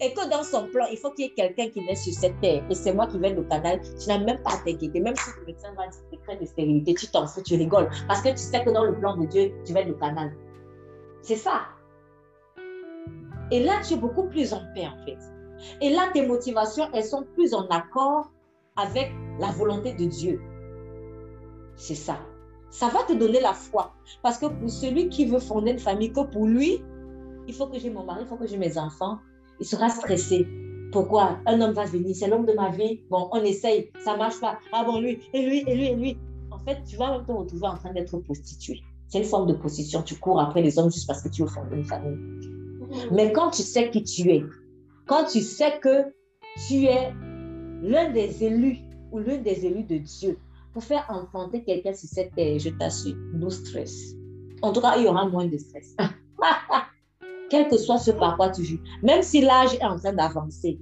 [0.00, 2.40] et que dans son plan, il faut qu'il y ait quelqu'un qui naisse sur cette
[2.40, 5.00] terre, et c'est moi qui vais le canal, tu n'as même pas à t'inquiéter.
[5.00, 7.90] Même si le médecin va dire décret de stérilité, tu t'en fous, tu rigoles.
[8.06, 10.32] Parce que tu sais que dans le plan de Dieu, tu vas être le canal.
[11.22, 11.62] C'est ça.
[13.50, 15.18] Et là, tu es beaucoup plus en paix, en fait.
[15.80, 18.30] Et là, tes motivations, elles sont plus en accord
[18.76, 20.40] avec la volonté de Dieu.
[21.76, 22.18] C'est ça.
[22.70, 23.92] Ça va te donner la foi.
[24.22, 26.82] Parce que pour celui qui veut fonder une famille, que pour lui,
[27.48, 29.18] il faut que j'ai mon mari, il faut que j'ai mes enfants,
[29.58, 30.46] il sera stressé.
[30.92, 31.38] Pourquoi?
[31.46, 33.02] Un homme va venir, c'est l'homme de ma vie.
[33.10, 34.58] Bon, on essaye, ça marche pas.
[34.72, 36.18] Ah bon, lui, et lui, et lui, et lui.
[36.50, 38.80] En fait, tu vas te retrouver en train d'être prostitué.
[39.08, 40.02] C'est une forme de prostitution.
[40.02, 42.59] Tu cours après les hommes juste parce que tu veux fonder une famille.
[43.12, 44.44] Mais quand tu sais qui tu es,
[45.06, 46.12] quand tu sais que
[46.68, 47.12] tu es
[47.82, 48.78] l'un des élus
[49.12, 50.38] ou l'une des élus de Dieu
[50.72, 54.14] pour faire enfanter quelqu'un sur cette terre, je t'assure, no stress.
[54.62, 55.96] En tout cas, il y aura moins de stress.
[57.50, 58.78] Quel que soit ce par quoi tu joues.
[59.02, 60.78] Même si l'âge est en train d'avancer,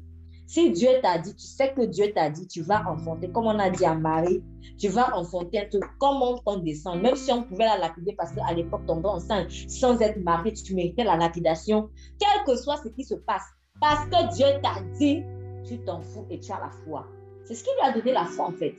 [0.49, 3.59] Si Dieu t'a dit, tu sais que Dieu t'a dit, tu vas enfanter, comme on
[3.59, 4.42] a dit à Marie,
[4.78, 8.32] tu vas enfanter un truc, comment on descend, même si on pouvait la lapider parce
[8.32, 12.88] qu'à l'époque, tomber enceinte sans être mariée, tu méritais la lapidation, quel que soit ce
[12.88, 13.42] qui se passe,
[13.78, 15.22] parce que Dieu t'a dit,
[15.66, 17.07] tu t'en fous et tu as la foi.
[17.44, 18.74] C'est ce qui lui a donné la foi en fait.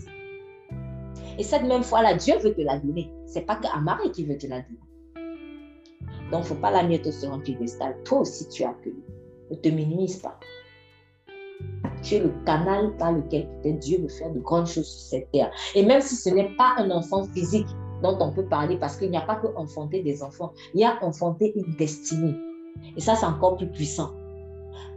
[1.37, 3.13] Et cette même foi-là, Dieu veut te la donner.
[3.27, 4.79] C'est pas que Marie qui veut te la donner.
[6.31, 7.95] Donc, il ne faut pas la mettre sur un piédestal.
[8.05, 8.95] Toi aussi, tu es appelé.
[9.51, 10.39] Ne te minimise pas.
[12.01, 15.31] Tu es le canal par lequel peut-être Dieu veut faire de grandes choses sur cette
[15.31, 15.51] terre.
[15.75, 17.67] Et même si ce n'est pas un enfant physique
[18.01, 20.85] dont on peut parler, parce qu'il n'y a pas que enfanter des enfants, il y
[20.85, 22.35] a enfanter une destinée.
[22.95, 24.11] Et ça, c'est encore plus puissant.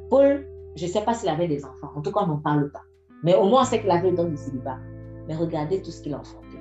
[0.09, 0.47] Paul,
[0.77, 1.91] je ne sais pas s'il avait des enfants.
[1.97, 2.83] En tout cas, on n'en parle pas.
[3.25, 4.79] Mais au moins, on sait qu'il avait dans le célibat.
[5.27, 6.59] Mais regardez tout ce qu'il a enfanté.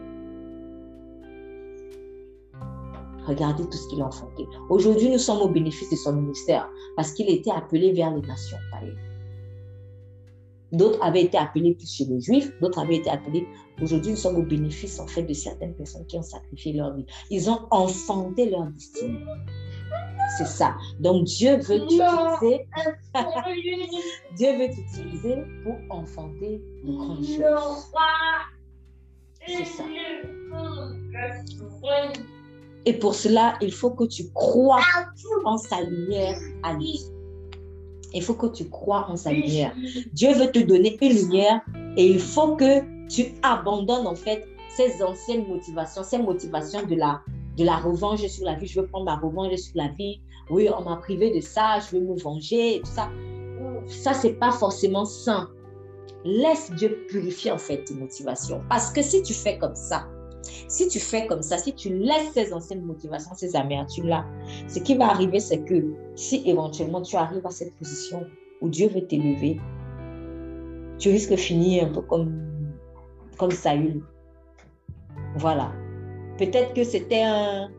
[3.27, 4.47] Regardez tout ce qu'il a enfanté.
[4.69, 8.57] Aujourd'hui, nous sommes au bénéfice de son ministère parce qu'il était appelé vers les nations
[8.71, 9.10] païennes.
[10.71, 13.45] D'autres avaient été appelés plus chez les Juifs, d'autres avaient été appelés.
[13.81, 17.05] Aujourd'hui, nous sommes au bénéfice en fait de certaines personnes qui ont sacrifié leur vie.
[17.29, 19.25] Ils ont enfanté leur destinée.
[20.37, 20.75] C'est ça.
[20.99, 22.67] Donc Dieu veut t'utiliser.
[24.37, 27.91] Dieu veut t'utiliser pour enfanter de grandes choses.
[29.47, 29.83] C'est ça.
[32.85, 34.81] Et pour cela, il faut que tu crois
[35.45, 36.99] en sa lumière à lui.
[38.13, 39.73] Il faut que tu crois en sa lumière.
[40.13, 41.61] Dieu veut te donner une lumière
[41.97, 44.45] et il faut que tu abandonnes en fait
[44.75, 47.21] ces anciennes motivations, ces motivations de la,
[47.57, 48.67] de la revanche sur la vie.
[48.67, 50.21] Je veux prendre ma revanche sur la vie.
[50.49, 53.09] Oui, on m'a privé de ça, je veux me venger, tout ça.
[53.87, 55.49] Ça, c'est pas forcément sain.
[56.23, 58.61] Laisse Dieu purifier en fait tes motivations.
[58.69, 60.07] Parce que si tu fais comme ça,
[60.67, 64.25] si tu fais comme ça, si tu laisses ces anciennes motivations, ces amertumes-là,
[64.67, 68.25] ce qui va arriver, c'est que si éventuellement tu arrives à cette position
[68.61, 69.59] où Dieu veut t'élever,
[70.97, 72.73] tu risques de finir un peu comme,
[73.37, 74.03] comme Saül.
[75.35, 75.71] Voilà.
[76.37, 77.69] Peut-être que c'était un...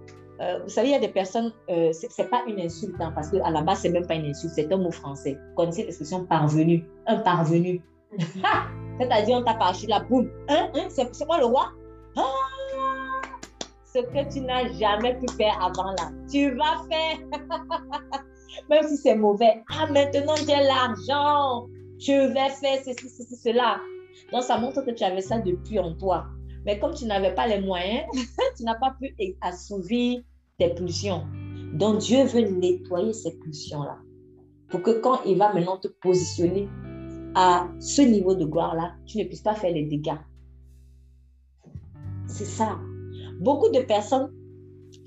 [0.41, 3.13] Euh, vous savez, il y a des personnes, euh, ce c'est pas une insulte, hein,
[3.15, 5.35] parce qu'à la base, c'est même pas une insulte, c'est un mot français.
[5.35, 7.81] Vous connaissez l'expression parvenu, un parvenu.
[8.99, 10.29] C'est-à-dire, on t'a parché la boum.
[10.49, 11.73] Hein, hein, c'est moi le roi
[12.17, 13.23] ah,
[13.85, 17.19] ce que tu n'as jamais pu faire avant là, tu vas faire.
[18.71, 19.63] Même si c'est mauvais.
[19.71, 21.67] Ah, maintenant j'ai l'argent.
[21.99, 23.81] Je vais faire ceci, ceci, cela.
[24.33, 26.27] Donc, ça montre que tu avais ça depuis en toi.
[26.67, 28.05] Mais comme tu n'avais pas les moyens,
[28.57, 30.23] tu n'as pas pu assouvir
[30.59, 31.25] tes pulsions.
[31.75, 33.99] Donc, Dieu veut nettoyer ces pulsions-là.
[34.69, 36.69] Pour que quand il va maintenant te positionner
[37.35, 40.19] à ce niveau de gloire-là, tu ne puisses pas faire les dégâts
[42.33, 42.79] c'est ça.
[43.41, 44.31] Beaucoup de personnes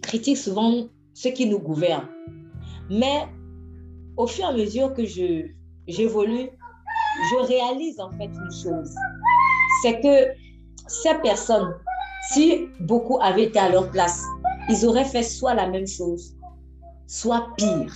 [0.01, 2.07] critiquent souvent ceux qui nous gouvernent.
[2.89, 3.27] Mais
[4.17, 5.47] au fur et à mesure que je,
[5.87, 6.49] j'évolue,
[7.31, 8.93] je réalise en fait une chose.
[9.81, 10.31] C'est que
[10.87, 11.73] ces personnes,
[12.31, 14.23] si beaucoup avaient été à leur place,
[14.69, 16.35] ils auraient fait soit la même chose,
[17.07, 17.93] soit pire.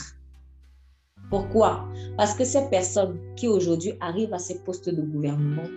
[1.30, 1.86] Pourquoi?
[2.18, 5.68] Parce que ces personnes qui aujourd'hui arrivent à ces postes de gouvernement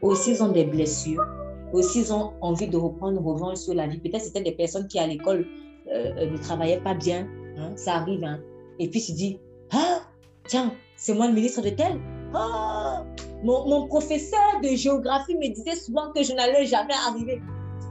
[0.00, 1.24] aussi ont des blessures,
[1.72, 3.98] aussi ils ont envie de reprendre revanche sur la vie.
[3.98, 5.46] Peut-être c'était des personnes qui à l'école
[5.90, 7.26] euh, euh, ne travaillaient pas bien.
[7.58, 8.24] Hein, ça arrive.
[8.24, 8.40] Hein.
[8.78, 9.38] Et puis tu dis,
[9.72, 10.00] ah,
[10.46, 12.00] tiens, c'est moi le ministre de tel.
[12.34, 13.04] Ah,
[13.42, 17.40] mon, mon, professeur de géographie me disait souvent que je n'allais jamais arriver.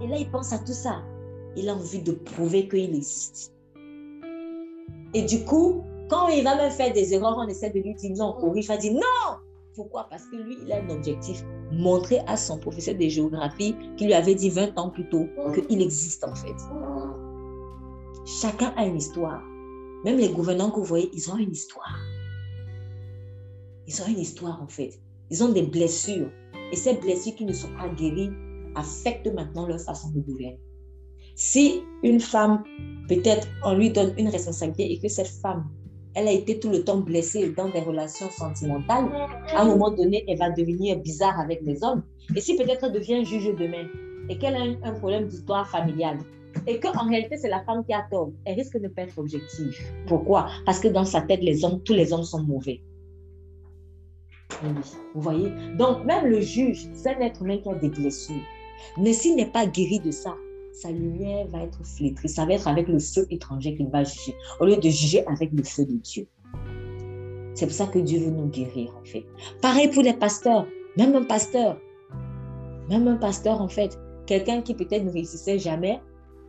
[0.01, 1.01] Et là, il pense à tout ça.
[1.55, 3.53] Il a envie de prouver qu'il existe.
[5.13, 8.11] Et du coup, quand il va même faire des erreurs, on essaie de lui dire
[8.15, 9.37] non, il va dire non.
[9.73, 10.07] Pourquoi?
[10.09, 14.13] Parce que lui, il a un objectif montrer à son professeur de géographie qui lui
[14.13, 15.27] avait dit 20 ans plus tôt
[15.67, 16.55] qu'il existe en fait.
[18.25, 19.41] Chacun a une histoire.
[20.03, 21.97] Même les gouvernants que vous voyez, ils ont une histoire.
[23.87, 24.99] Ils ont une histoire en fait.
[25.29, 26.29] Ils ont des blessures.
[26.71, 28.31] Et ces blessures qui ne sont pas guéries
[28.75, 30.59] affectent maintenant leur façon de gouverner.
[31.35, 32.63] Si une femme,
[33.07, 35.69] peut-être on lui donne une responsabilité et que cette femme
[36.13, 39.09] elle a été tout le temps blessée dans des relations sentimentales.
[39.53, 42.03] À un moment donné, elle va devenir bizarre avec les hommes.
[42.35, 43.87] Et si peut-être elle devient juge demain
[44.29, 46.19] et qu'elle a un, problème d'histoire familiale,
[46.67, 49.17] et qu'en réalité c'est la femme qui a tort, elle risque de ne pas être
[49.17, 49.73] objective.
[50.07, 50.47] Pourquoi?
[50.65, 52.81] Parce que dans sa tête, les hommes, tous les hommes sont mauvais.
[55.15, 55.51] Vous voyez?
[55.77, 58.43] Donc même le juge, c'est un être humain qui a des blessures.
[58.97, 60.35] Mais s'il n'est pas guéri de ça,
[60.73, 62.29] sa lumière va être flétrie.
[62.29, 65.51] Ça va être avec le feu étranger qu'il va juger, au lieu de juger avec
[65.51, 66.27] le feu de Dieu.
[67.53, 69.25] C'est pour ça que Dieu veut nous guérir, en fait.
[69.61, 70.65] Pareil pour les pasteurs,
[70.97, 71.77] même un pasteur,
[72.89, 75.99] même un pasteur, en fait, quelqu'un qui peut-être ne réussissait jamais,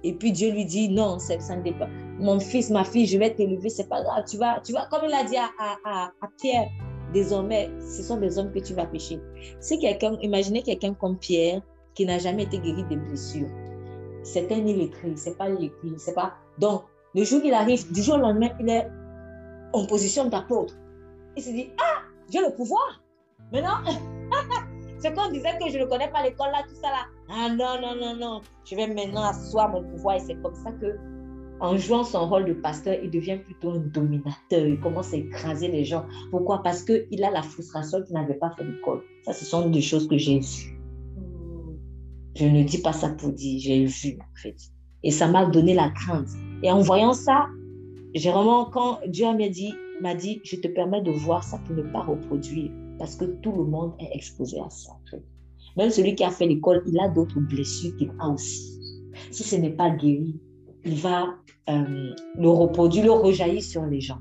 [0.05, 1.89] et puis Dieu lui dit, non, ça ne dépend.
[2.19, 4.25] Mon fils, ma fille, je vais t'élever, c'est pas grave.
[4.29, 5.51] Tu vas, tu vas, comme il a dit à,
[5.85, 6.11] à,
[6.41, 6.69] Pierre,
[7.13, 9.21] désormais, ce sont des hommes que tu vas pécher.
[9.61, 11.63] Si quelqu'un, imaginez quelqu'un comme Pierre
[11.95, 13.49] qui n'a jamais été guéri de blessures.
[14.23, 16.35] C'est un illettré, c'est pas illettré, c'est pas.
[16.59, 18.89] Donc, le jour qu'il arrive, du jour au lendemain, il est
[19.73, 20.75] en position d'apôtre.
[21.37, 23.03] Il se dit Ah, j'ai le pouvoir.
[23.53, 23.79] Maintenant,
[24.99, 27.07] c'est qu'on disait que je ne connais pas l'école là, tout ça là.
[27.29, 28.41] Ah non, non, non, non.
[28.65, 30.97] Je vais maintenant asseoir mon pouvoir et c'est comme ça que
[31.63, 34.67] en jouant son rôle de pasteur, il devient plutôt un dominateur.
[34.67, 36.05] Il commence à écraser les gens.
[36.33, 36.61] Pourquoi?
[36.61, 39.03] Parce qu'il a la frustration qu'il n'avait pas fait l'école.
[39.25, 40.72] Ça, ce sont des choses que j'ai vues.
[42.35, 44.57] Je ne dis pas ça pour dire, j'ai vu en fait.
[45.03, 46.29] Et ça m'a donné la crainte.
[46.63, 47.47] Et en voyant ça,
[48.15, 51.75] j'ai vraiment, quand Dieu m'a dit, m'a dit, je te permets de voir ça pour
[51.75, 52.71] ne pas reproduire.
[52.99, 54.93] Parce que tout le monde est exposé à ça.
[55.77, 58.79] Même celui qui a fait l'école, il a d'autres blessures qu'il a aussi.
[59.31, 60.41] Si ce n'est pas guéri,
[60.85, 61.35] il va
[61.71, 64.19] euh, le reproduire, le rejaillir sur les gens.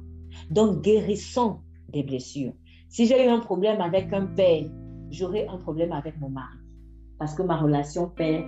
[0.49, 1.59] Donc, guérissons
[1.89, 2.53] des blessures.
[2.89, 4.65] Si j'ai eu un problème avec un père,
[5.09, 6.60] j'aurai un problème avec mon mari.
[7.21, 8.43] Parce que ma relation père,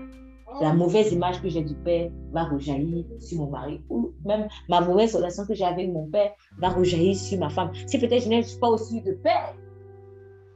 [0.60, 3.80] la mauvaise image que j'ai du père va rejaillir sur mon mari.
[3.88, 7.70] Ou même ma mauvaise relation que j'ai avec mon père va rejaillir sur ma femme.
[7.86, 9.54] Si peut-être je n'ai pas aussi de père,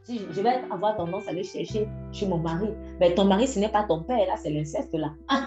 [0.01, 2.70] si je vais avoir tendance à aller chercher chez mon mari.
[2.99, 5.13] Mais ton mari, ce n'est pas ton père, là, c'est l'inceste, là.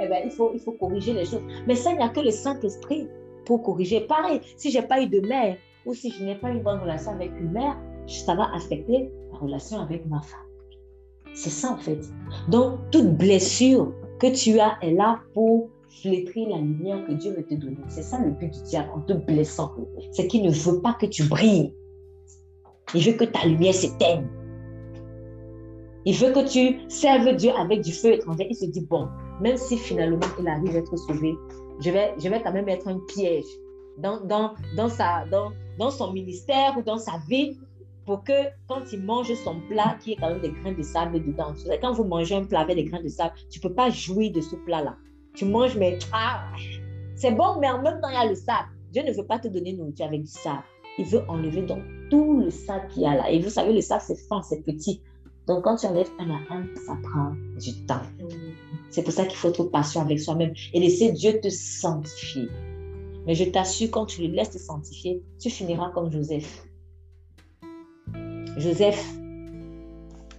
[0.00, 1.42] eh bien, il faut, il faut corriger les choses.
[1.66, 3.08] Mais ça, il n'y a que le Saint-Esprit
[3.44, 4.00] pour corriger.
[4.00, 6.80] Pareil, si je n'ai pas eu de mère ou si je n'ai pas une bonne
[6.80, 7.76] relation avec une mère,
[8.06, 10.49] ça va affecter ma relation avec ma femme.
[11.34, 12.00] C'est ça, en fait.
[12.48, 15.70] Donc, toute blessure que tu as est là pour
[16.02, 17.78] flétrir la lumière que Dieu veut te donner.
[17.88, 19.72] C'est ça le but du diable en te blessant.
[20.12, 21.74] C'est qu'il ne veut pas que tu brilles.
[22.94, 24.26] Il veut que ta lumière s'éteigne.
[26.04, 28.46] Il veut que tu serves Dieu avec du feu étranger.
[28.48, 29.08] Il se dit, bon,
[29.40, 31.34] même si finalement il arrive à être sauvé,
[31.80, 33.44] je vais, je vais quand même être un piège
[33.98, 34.88] dans, dans, dans,
[35.78, 37.58] dans son ministère ou dans sa vie
[38.18, 41.54] que quand il mange son plat, qui est quand même des grains de sable dedans,
[41.80, 44.32] quand vous mangez un plat avec des grains de sable, tu ne peux pas jouir
[44.32, 44.96] de ce plat-là.
[45.34, 46.44] Tu manges, mais ah,
[47.14, 48.68] c'est bon, mais en même temps, il y a le sable.
[48.92, 50.62] Dieu ne veut pas te donner nourriture avec du sable.
[50.98, 53.30] Il veut enlever donc tout le sable qu'il y a là.
[53.30, 55.00] Et vous savez, le sable, c'est fin, c'est petit.
[55.46, 58.02] Donc, quand tu enlèves un à un, ça prend du temps.
[58.90, 62.48] C'est pour ça qu'il faut être patient avec soi-même et laisser Dieu te sanctifier.
[63.26, 66.66] Mais je t'assure, quand tu le laisses te sanctifier, tu finiras comme Joseph.
[68.56, 69.04] Joseph,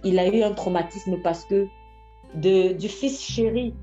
[0.04, 1.66] il a eu un traumatisme parce que
[2.34, 3.74] du fils chéri,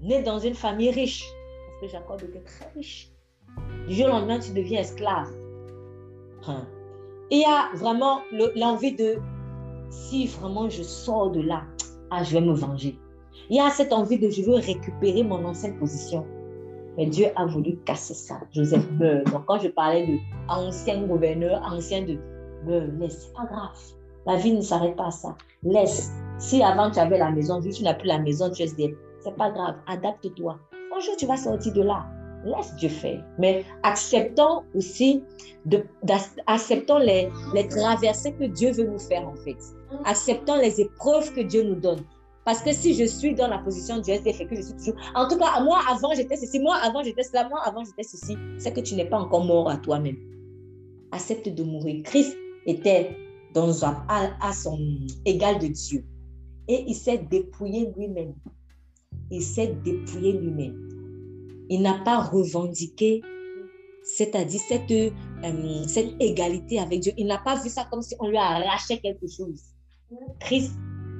[0.00, 1.24] né dans une famille riche,
[1.66, 3.10] parce que Jacob était très riche,
[3.88, 5.30] du jour au lendemain, tu deviens esclave.
[6.46, 6.66] Hein.
[7.30, 8.20] il y a vraiment
[8.54, 9.16] l'envie de,
[9.88, 11.62] si vraiment je sors de là,
[12.10, 12.98] ah, je vais me venger.
[13.50, 16.26] Il y a cette envie de, je veux récupérer mon ancienne position.
[16.96, 18.40] Mais Dieu a voulu casser ça.
[18.52, 19.26] Joseph meurt.
[19.32, 20.18] Donc, quand je parlais de
[20.48, 22.18] ancien gouverneur, ancien de
[22.64, 23.76] meurt, laisse, c'est pas grave.
[24.26, 25.36] La vie ne s'arrête pas à ça.
[25.62, 26.10] Laisse.
[26.38, 28.66] Si avant tu avais la maison, vu que tu n'as plus la maison, tu es
[28.66, 29.76] C'est pas grave.
[29.86, 30.58] Adapte-toi.
[30.94, 32.06] Un jour, tu vas sortir de là.
[32.44, 33.24] Laisse Dieu faire.
[33.38, 35.22] Mais acceptons aussi,
[35.64, 35.84] de,
[36.46, 39.56] acceptons les, les traversées que Dieu veut nous faire en fait.
[40.04, 42.00] Acceptons les épreuves que Dieu nous donne.
[42.44, 44.96] Parce que si je suis dans la position du SDF et que je suis toujours.
[45.14, 48.36] En tout cas, moi avant j'étais ceci, moi avant j'étais cela, moi avant j'étais ceci,
[48.58, 50.18] c'est que tu n'es pas encore mort à toi-même.
[51.10, 52.02] Accepte de mourir.
[52.04, 52.36] Christ
[52.66, 53.16] était
[53.54, 54.78] dans un, à, son
[55.24, 56.04] égal de Dieu.
[56.68, 58.34] Et il s'est dépouillé lui-même.
[59.30, 60.88] Il s'est dépouillé lui-même.
[61.68, 63.22] Il n'a pas revendiqué,
[64.02, 67.12] c'est-à-dire cette, euh, cette égalité avec Dieu.
[67.16, 69.62] Il n'a pas vu ça comme si on lui arrachait quelque chose.
[70.40, 70.72] Christ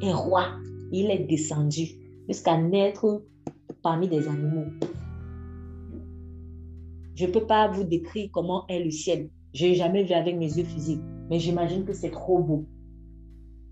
[0.02, 0.58] est roi
[0.94, 1.88] il est descendu
[2.28, 3.24] jusqu'à naître
[3.82, 4.66] parmi des animaux.
[7.14, 9.30] Je ne peux pas vous décrire comment est le ciel.
[9.52, 12.64] Je n'ai jamais vu avec mes yeux physiques, mais j'imagine que c'est trop beau.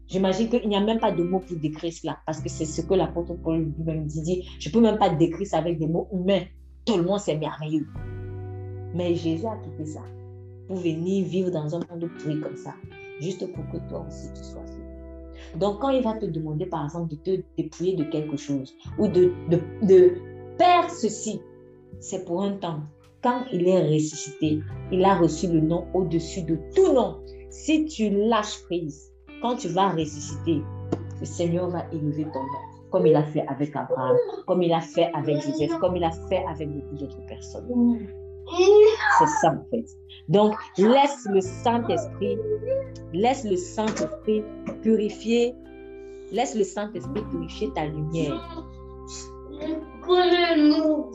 [0.06, 2.82] J'imagine qu'il n'y a même pas de mots pour décrire cela, parce que c'est ce
[2.82, 4.46] que l'apôtre Paul lui-même dit.
[4.58, 6.42] Je ne peux même pas décrire ça avec des mots humains.
[6.88, 7.86] Monde, c'est merveilleux.
[8.94, 10.02] Mais Jésus a quitté ça
[10.66, 12.74] pour venir vivre dans un monde pourri comme ça,
[13.20, 14.62] juste pour que toi aussi tu sois
[15.56, 19.06] donc, quand il va te demander, par exemple, de te dépouiller de quelque chose ou
[19.06, 20.14] de, de, de
[20.88, 21.40] ceci,
[22.00, 22.80] c'est pour un temps.
[23.22, 27.18] Quand il est ressuscité, il a reçu le nom au-dessus de tout nom.
[27.52, 30.62] Si tu lâches prise, quand tu vas ressusciter,
[31.20, 34.80] le Seigneur va élever ton nom, comme il a fait avec Abraham, comme il a
[34.80, 38.08] fait avec Joseph, comme il a fait avec beaucoup d'autres personnes.
[39.18, 39.84] C'est ça en fait.
[40.30, 42.38] Donc, laisse le Saint-Esprit,
[43.12, 44.42] laisse le Saint-Esprit
[44.80, 45.54] purifier,
[46.32, 48.66] laisse le Saint-Esprit purifier ta lumière.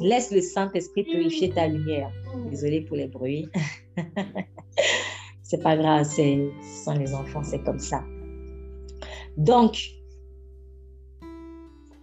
[0.01, 2.11] Laisse le Saint-Esprit purifier ta lumière.
[2.51, 3.49] Désolée pour les bruits.
[5.48, 8.04] c'est pas grave, c'est, ce sont les enfants, c'est comme ça.
[9.38, 9.78] Donc,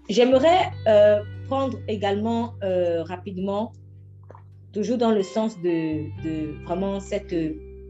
[0.09, 3.73] j'aimerais euh, prendre également euh, rapidement,
[4.73, 7.37] toujours dans le sens de, vraiment cette,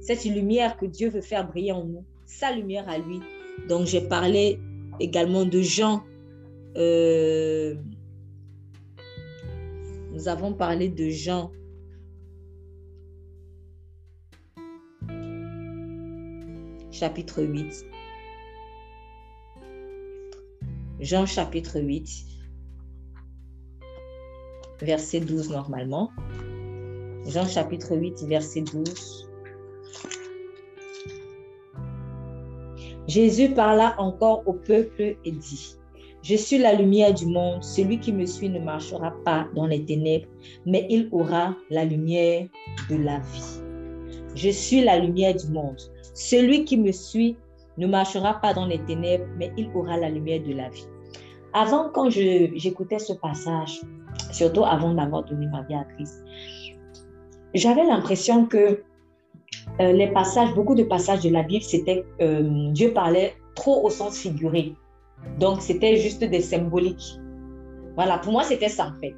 [0.01, 3.21] cette lumière que Dieu veut faire briller en nous, sa lumière à lui.
[3.69, 4.59] Donc, j'ai parlé
[4.99, 6.03] également de Jean.
[6.77, 7.77] Euh,
[10.11, 11.53] nous avons parlé de Jean
[16.95, 17.87] chapitre 8.
[21.01, 22.09] Jean chapitre 8,
[24.81, 26.11] verset 12 normalement.
[27.27, 29.29] Jean chapitre 8, verset 12.
[33.09, 35.77] Jésus parla encore au peuple et dit,
[36.23, 39.85] Je suis la lumière du monde, celui qui me suit ne marchera pas dans les
[39.85, 40.29] ténèbres,
[40.65, 42.47] mais il aura la lumière
[42.89, 43.61] de la vie.
[44.37, 45.81] Je suis la lumière du monde.
[46.15, 47.37] Celui qui me suit
[47.77, 50.87] ne marchera pas dans les ténèbres, mais il aura la lumière de la vie.
[51.53, 53.81] Avant, quand j'écoutais ce passage,
[54.33, 56.25] surtout avant d'avoir donné ma vie à Christ,
[57.55, 58.83] j'avais l'impression que
[59.81, 63.91] euh, les passages, beaucoup de passages de la Bible, c'était euh, Dieu parlait trop au
[63.91, 64.75] sens figuré.
[65.39, 67.19] Donc, c'était juste des symboliques.
[67.95, 69.15] Voilà, pour moi, c'était ça en fait.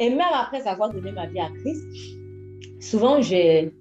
[0.00, 1.84] Et même après avoir donné ma vie à Christ,
[2.80, 3.72] souvent, j'ai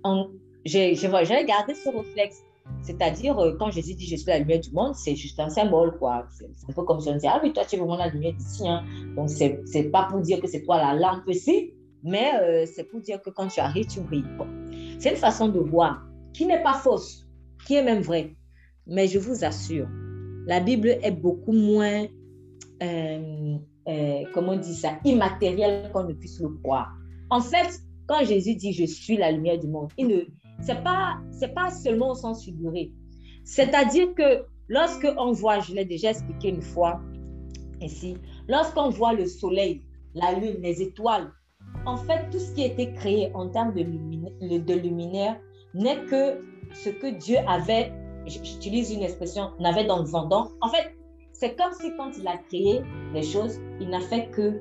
[0.65, 2.43] j'avais gardé ce réflexe.
[2.83, 5.97] C'est-à-dire, euh, quand Jésus dit je suis la lumière du monde, c'est juste un symbole,
[5.97, 6.27] quoi.
[6.31, 8.33] C'est un peu comme si on disait, ah oui, toi, tu es vraiment la lumière
[8.33, 8.67] d'ici.
[8.67, 8.83] Hein.
[9.15, 13.01] Donc, c'est pas pour dire que c'est toi la lampe ici, mais euh, c'est pour
[13.01, 14.25] dire que quand tu arrives, tu brilles.
[14.99, 16.03] C'est une façon de voir
[16.33, 17.27] qui n'est pas fausse,
[17.65, 18.35] qui est même vraie.
[18.87, 19.87] Mais je vous assure,
[20.47, 22.05] la Bible est beaucoup moins,
[22.81, 23.57] euh,
[24.33, 26.91] comment on dit ça, immatérielle qu'on ne puisse le croire.
[27.29, 30.21] En fait, quand Jésus dit je suis la lumière du monde, il ne,
[30.61, 32.91] c'est pas, c'est pas seulement au sens figuré.
[33.43, 37.01] C'est-à-dire que lorsque on voit, je l'ai déjà expliqué une fois
[37.81, 39.83] ici, lorsqu'on voit le soleil,
[40.13, 41.31] la lune, les étoiles,
[41.85, 43.83] en fait, tout ce qui a été créé en termes de,
[44.57, 45.39] de luminaire
[45.73, 46.41] n'est que
[46.73, 47.91] ce que Dieu avait,
[48.25, 50.27] j'utilise une expression, n'avait dans le vent.
[50.27, 50.95] Donc, en fait,
[51.33, 52.81] c'est comme si quand il a créé
[53.13, 54.59] les choses, il n'a fait que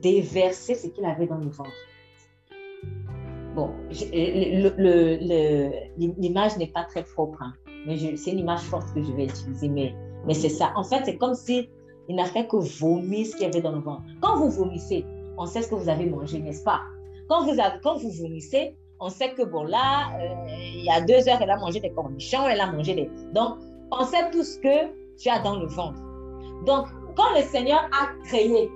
[0.00, 1.70] déverser ce qu'il avait dans le ventre.
[3.54, 3.70] Bon,
[5.92, 7.52] l'image n'est pas très propre, hein,
[7.86, 10.72] mais c'est une image forte que je vais utiliser, mais, c'est ça.
[10.76, 11.68] En fait, c'est comme si
[12.08, 14.02] il n'a fait que vomir ce qu'il y avait dans le ventre.
[14.20, 15.04] Quand vous vomissez,
[15.36, 16.80] on sait ce que vous avez mangé, n'est-ce pas?
[17.28, 20.28] Quand vous, vomissez, on sait que bon, là, euh,
[20.58, 23.10] il y a deux heures, elle a mangé des cornichons, elle a mangé des.
[23.32, 23.58] Donc,
[23.92, 26.00] on sait tout ce que tu as dans le ventre.
[26.66, 26.86] Donc,
[27.16, 28.68] quand le Seigneur a créé,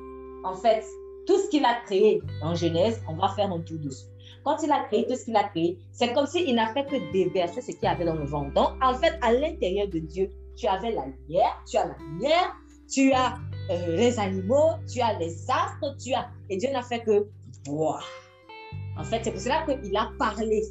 [0.45, 0.85] en fait,
[1.27, 4.09] tout ce qu'il a créé en Genèse, on va faire un tout douce.
[4.45, 7.13] Quand il a créé tout ce qu'il a créé, c'est comme s'il n'a fait que
[7.13, 8.53] déverser ce qu'il y avait dans le ventre.
[8.53, 12.55] Donc, en fait, à l'intérieur de Dieu, tu avais la lumière, tu as la lumière,
[12.93, 13.39] tu as
[13.71, 16.29] euh, les animaux, tu as les astres, tu as...
[16.51, 17.27] Et Dieu n'a fait que.
[17.69, 20.63] En fait, c'est pour cela qu'il a parlé.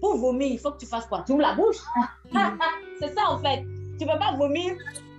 [0.00, 1.24] Pour vomir, il faut que tu fasses quoi?
[1.26, 1.78] Tu ouvres la bouche?
[3.00, 3.62] c'est ça, en fait.
[3.98, 4.74] Tu ne peux pas vomir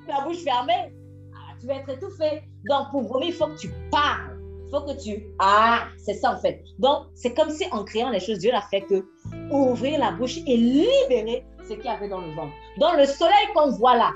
[0.07, 0.93] la bouche fermée.
[1.33, 2.43] Ah, tu vas être étouffé.
[2.69, 4.36] Donc, pour vomir, il faut que tu parles.
[4.68, 5.24] Il faut que tu...
[5.39, 6.61] Ah, c'est ça en fait.
[6.78, 9.05] Donc, c'est comme si en créant les choses, Dieu n'a fait que
[9.49, 12.51] ouvrir la bouche et libérer ce qu'il y avait dans le ventre.
[12.78, 14.11] Donc, le soleil qu'on voit là,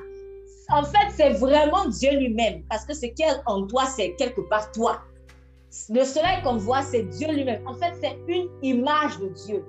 [0.73, 2.63] en fait, c'est vraiment Dieu lui-même.
[2.69, 4.99] Parce que ce qui est en toi, c'est quelque part toi.
[5.89, 7.65] Le soleil qu'on voit, c'est Dieu lui-même.
[7.65, 9.65] En fait, c'est une image de Dieu.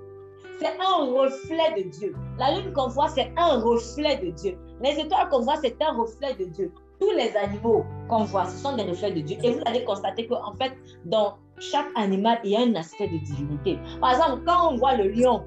[0.59, 2.15] C'est un reflet de Dieu.
[2.39, 4.59] La lune qu'on voit, c'est un reflet de Dieu.
[4.81, 6.73] Les étoiles qu'on voit, c'est un reflet de Dieu
[7.03, 9.37] tous les animaux qu'on voit, ce sont des reflets de Dieu.
[9.43, 10.73] Et vous allez constater qu'en fait,
[11.05, 13.79] dans chaque animal, il y a un aspect de divinité.
[14.01, 15.43] Par exemple, quand on voit le lion,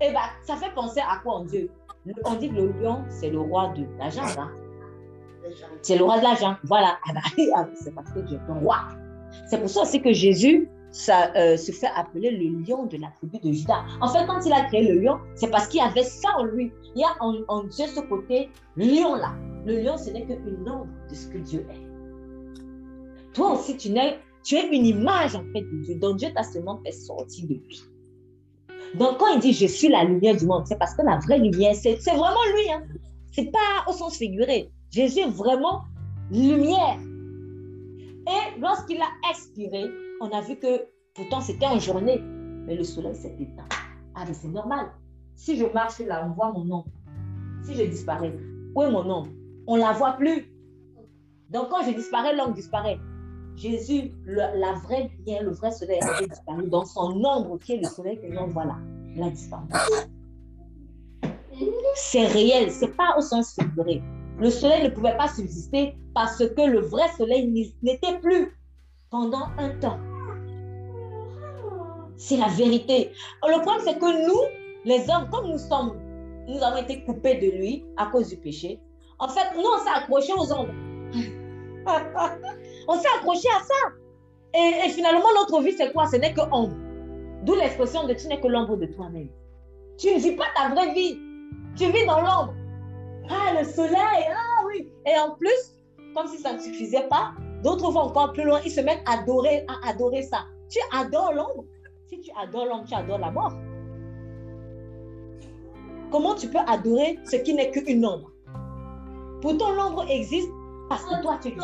[0.00, 1.68] eh ben, ça fait penser à quoi en Dieu?
[2.24, 4.22] On dit que le lion, c'est le roi de l'argent.
[4.38, 4.50] Hein?
[5.82, 6.54] C'est le roi de l'argent.
[6.64, 6.96] Voilà.
[7.08, 8.76] Ah ben, ah, c'est parce que Dieu est un roi.
[9.46, 13.08] C'est pour ça aussi que Jésus ça, euh, se fait appeler le lion de la
[13.16, 13.82] tribu de Judas.
[14.00, 16.44] En fait, quand il a créé le lion, c'est parce qu'il y avait ça en
[16.44, 16.70] lui.
[16.94, 19.32] Il y a en, en Dieu ce côté lion-là.
[19.64, 23.32] Le lion, ce n'est qu'une ombre de ce que Dieu est.
[23.32, 26.42] Toi aussi, tu, es, tu es une image en fait de Dieu, dont Dieu t'a
[26.42, 27.82] seulement fait sortir de lui.
[28.98, 31.38] Donc, quand il dit je suis la lumière du monde, c'est parce que la vraie
[31.38, 32.70] lumière, c'est vraiment lui.
[32.70, 32.82] Hein.
[33.32, 34.70] C'est pas au sens figuré.
[34.90, 35.82] Jésus est vraiment
[36.30, 36.98] lumière.
[38.26, 39.90] Et lorsqu'il a expiré,
[40.20, 42.20] on a vu que pourtant c'était en journée,
[42.66, 43.68] mais le soleil s'est éteint.
[44.14, 44.92] Ah, mais c'est normal.
[45.34, 46.84] Si je marche là, on voit mon nom.
[47.64, 48.36] Si je disparais,
[48.74, 49.24] où est mon nom?
[49.66, 50.52] On ne la voit plus.
[51.50, 52.98] Donc quand je disparais, l'homme disparaît.
[53.56, 56.68] Jésus, la vraie lumière, le vrai soleil avait disparu.
[56.68, 58.78] Dans son ombre qui est le soleil que l'on voit là,
[59.14, 59.64] il a disparu.
[61.94, 64.02] C'est réel, c'est pas au sens figuré.
[64.38, 68.56] Le soleil ne pouvait pas subsister parce que le vrai soleil n'était plus
[69.10, 69.98] pendant un temps.
[72.16, 73.12] C'est la vérité.
[73.42, 74.40] Le problème, c'est que nous,
[74.84, 75.92] les hommes, comme nous sommes,
[76.48, 78.80] nous avons été coupés de lui à cause du péché.
[79.22, 80.74] En fait, nous, on s'est accrochés aux ombres.
[82.88, 83.92] on s'est accroché à ça.
[84.52, 86.06] Et, finalement, notre vie, c'est quoi?
[86.08, 86.74] Ce n'est que ombre.
[87.44, 89.28] D'où l'expression de tu n'es que l'ombre de toi-même.
[89.96, 91.20] Tu ne vis pas ta vraie vie.
[91.76, 92.52] Tu vis dans l'ombre.
[93.30, 94.90] Ah, le soleil, ah oui.
[95.06, 95.76] Et en plus,
[96.16, 97.30] comme si ça ne suffisait pas,
[97.62, 98.60] d'autres vont encore plus loin.
[98.64, 100.46] Ils se mettent à adorer, à adorer ça.
[100.68, 101.64] Tu adores l'ombre.
[102.08, 103.52] Si tu adores l'ombre, tu adores la mort.
[106.10, 108.31] Comment tu peux adorer ce qui n'est qu'une ombre?
[109.42, 110.50] Pourtant, l'ombre existe
[110.88, 111.60] parce que toi, tu existes.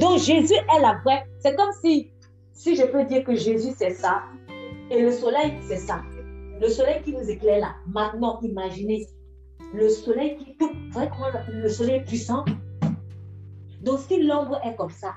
[0.00, 1.24] Donc, Jésus est la vraie.
[1.38, 2.10] C'est comme si,
[2.52, 4.24] si je peux dire que Jésus, c'est ça,
[4.90, 6.02] et le soleil, c'est ça.
[6.60, 7.74] Le soleil qui nous éclaire là.
[7.86, 9.06] Maintenant, imaginez
[9.72, 12.44] le soleil qui tout, vraiment le soleil est puissant.
[13.82, 15.14] Donc, si l'ombre est comme ça,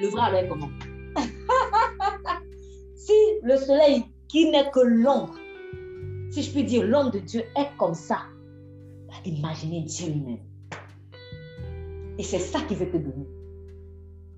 [0.00, 0.70] le vrai alors est comment?
[2.94, 5.34] Si le soleil qui n'est que l'ombre,
[6.30, 8.18] si je puis dire l'ombre de Dieu est comme ça,
[9.24, 10.38] bah, imaginez Dieu lui-même.
[12.18, 13.26] Et c'est ça qu'il veut te donner.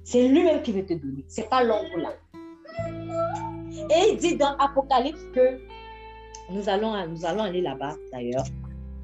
[0.04, 1.24] C'est lui-même qui veut te donner.
[1.28, 2.12] C'est pas l'ombre là.
[3.90, 5.60] Et il dit dans Apocalypse que
[6.50, 8.44] nous allons, nous allons aller là-bas d'ailleurs.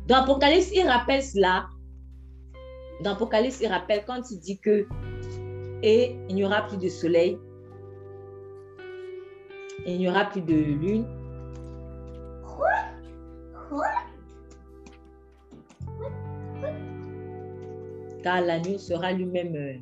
[0.06, 1.66] Dans Apocalypse, il rappelle cela.
[3.02, 4.86] Dans Apocalypse, il rappelle quand il dit que
[5.82, 7.38] et il n'y aura plus de soleil,
[9.86, 11.06] il n'y aura plus de lune.
[18.26, 19.54] Car la nuit sera lui-même.
[19.54, 19.74] Euh,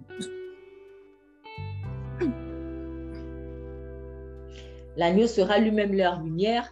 [4.99, 6.71] la nuit sera lui-même leur lumière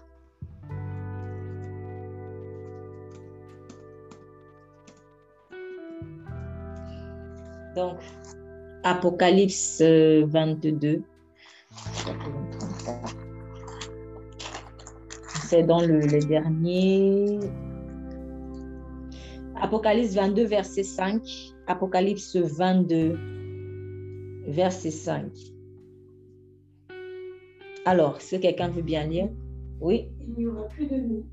[7.75, 7.97] Donc,
[8.83, 11.03] Apocalypse 22.
[15.49, 17.41] C'est dans le, dernier.
[19.59, 21.52] Apocalypse 22, verset 5.
[21.73, 23.19] Apocalypse 22,
[24.49, 25.33] verset 5.
[27.87, 29.31] Alors, si quelqu'un veut bien lire,
[29.81, 30.07] oui?
[30.21, 31.25] Il n'y aura plus de nous.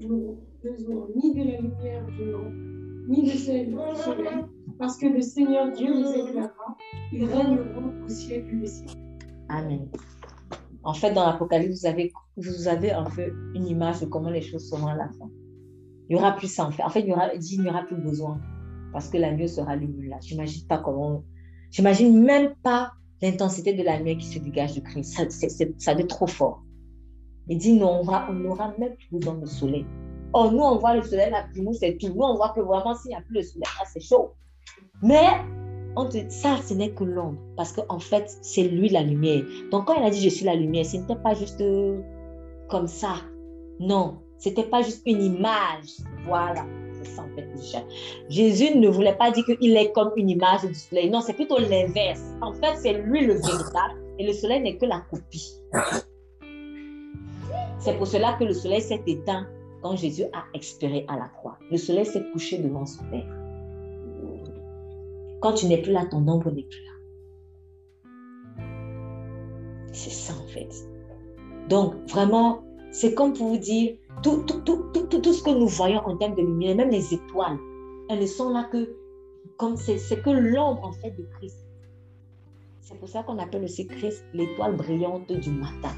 [0.00, 2.50] Nous besoin ni de la lumière du nom,
[3.06, 4.44] ni de celle du soleil,
[4.80, 6.76] parce que le Seigneur Dieu nous éclairera.
[7.12, 8.98] Ils règneront au siècle des siècles.
[9.48, 9.86] Amen.
[10.82, 14.42] En fait, dans l'Apocalypse, vous avez, vous avez un peu une image de comment les
[14.42, 15.30] choses seront à la fin.
[16.08, 16.82] Il n'y aura plus ça, en fait.
[16.82, 18.40] En fait, il, y aura, il n'y aura plus besoin
[18.94, 20.16] parce que la lumière sera lumineuse là.
[20.22, 21.24] J'imagine pas comment.
[21.72, 25.12] J'imagine même pas l'intensité de la lumière qui se dégage du Christ.
[25.12, 26.62] Ça, c'est, ça être trop fort.
[27.48, 29.84] Il dit non, on n'aura même plus besoin de soleil.
[30.32, 32.08] Oh, nous, on voit le soleil puis nous, c'est tout.
[32.08, 34.32] Nous, on voit que vraiment, s'il n'y a plus le soleil, là, c'est chaud.
[35.02, 35.26] Mais
[35.96, 39.42] on ça, ce n'est que l'ombre, parce qu'en fait, c'est lui la lumière.
[39.72, 42.00] Donc, quand il a dit je suis la lumière, ce n'était pas juste euh,
[42.68, 43.16] comme ça.
[43.80, 45.98] Non, ce n'était pas juste une image.
[46.24, 46.64] Voilà,
[48.28, 51.10] Jésus ne voulait pas dire qu'il est comme une image du soleil.
[51.10, 52.22] Non, c'est plutôt l'inverse.
[52.40, 55.52] En fait, c'est lui le véritable et le soleil n'est que la copie.
[57.78, 59.46] C'est pour cela que le soleil s'est éteint
[59.82, 61.58] quand Jésus a expiré à la croix.
[61.70, 63.26] Le soleil s'est couché devant son Père.
[65.42, 66.92] Quand tu n'es plus là, ton ombre n'est plus là.
[69.92, 70.70] C'est ça en fait.
[71.68, 76.00] Donc vraiment, c'est comme pour vous dire, tout, tout, tout, tout, ce que nous voyons
[76.06, 77.58] en termes de lumière, même les étoiles,
[78.08, 78.96] elles ne sont là que
[79.58, 81.58] comme c'est que l'ombre en fait de Christ.
[82.80, 85.94] C'est pour ça qu'on appelle aussi Christ l'étoile brillante du matin.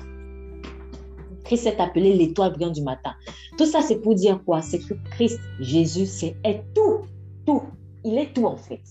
[1.44, 3.14] Christ est appelé l'étoile brillante du matin.
[3.56, 4.60] Tout ça, c'est pour dire quoi?
[4.60, 7.02] C'est que Christ, Jésus, c'est est tout,
[7.46, 7.62] tout.
[8.04, 8.82] Il est tout en fait.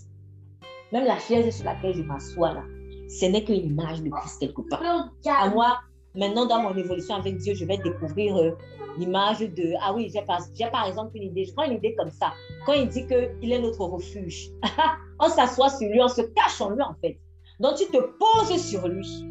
[0.93, 2.63] Même la chaise sur laquelle je m'assois là,
[3.09, 4.81] ce n'est qu'une image de Christ quelque part.
[5.25, 5.79] À moi,
[6.15, 8.51] maintenant dans mon évolution avec Dieu, je vais découvrir euh,
[8.97, 9.73] l'image de...
[9.81, 12.33] Ah oui, j'ai par, exemple une idée, je prends une idée comme ça.
[12.65, 14.49] Quand il dit qu'il est notre refuge,
[15.19, 17.19] on s'assoit sur lui, on se cache en lui en fait.
[17.59, 19.25] Donc tu te poses sur lui.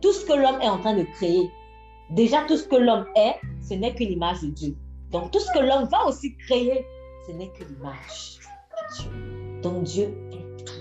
[0.00, 1.50] Tout ce que l'homme est en train de créer,
[2.10, 4.76] déjà tout ce que l'homme est, ce n'est qu'une image de Dieu.
[5.10, 6.84] Donc tout ce que l'homme va aussi créer,
[7.26, 9.60] ce n'est que l'image de Dieu.
[9.62, 10.72] Donc Dieu est tout.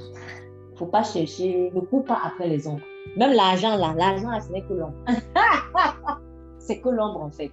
[0.70, 2.84] Il ne faut pas chercher, ne cours pas après les ombres.
[3.18, 4.95] Même l'argent là, l'argent ce n'est que l'ombre.
[6.60, 7.51] c'est que l'ombre en fait.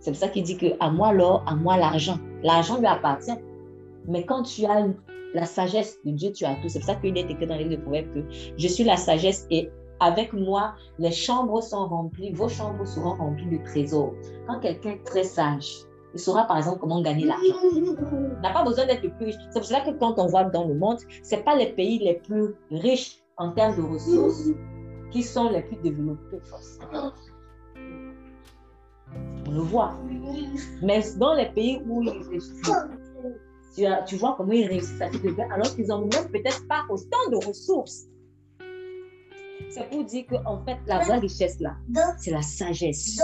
[0.00, 2.18] C'est pour ça qu'il dit que à moi l'or, à moi l'argent.
[2.42, 3.38] L'argent lui appartient.
[4.08, 4.88] Mais quand tu as
[5.34, 6.68] la sagesse de Dieu, tu as tout.
[6.68, 8.24] C'est pour ça qu'il est écrit dans les livre de Proverbes que
[8.56, 9.70] je suis la sagesse et
[10.00, 14.12] avec moi, les chambres sont remplies, vos chambres seront remplies de trésors.
[14.48, 17.54] Quand quelqu'un est très sage, il saura par exemple comment gagner l'argent.
[17.74, 19.36] Il n'a pas besoin d'être plus riche.
[19.50, 22.14] C'est pour cela que quand on voit dans le monde, ce pas les pays les
[22.14, 24.48] plus riches en termes de ressources
[25.12, 27.12] qui sont les plus développés forcément.
[29.46, 29.98] On le voit.
[30.82, 32.72] Mais dans les pays où ils réussissent,
[34.06, 38.06] tu, vois comment ils réussissent alors qu'ils n'ont même peut-être pas autant de ressources.
[39.70, 41.76] C'est pour dire qu'en fait, la vraie richesse là,
[42.18, 43.20] c'est la sagesse.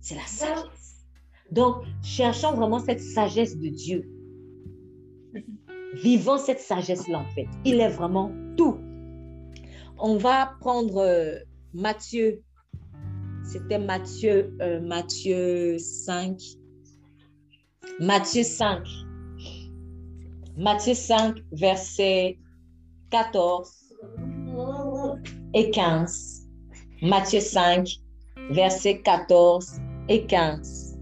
[0.00, 1.06] C'est la sagesse.
[1.50, 4.08] Donc, cherchons vraiment cette sagesse de Dieu.
[5.94, 7.48] Vivons cette sagesse-là, en fait.
[7.64, 8.78] Il est vraiment tout.
[10.00, 11.38] On va prendre euh,
[11.74, 12.42] Matthieu.
[13.44, 16.38] C'était Matthieu, euh, Matthieu 5.
[18.00, 18.86] Matthieu 5.
[20.56, 22.38] Matthieu 5, verset
[23.10, 23.94] 14
[25.54, 26.48] et 15.
[27.02, 27.88] Matthieu 5,
[28.50, 30.98] verset 14 et 15.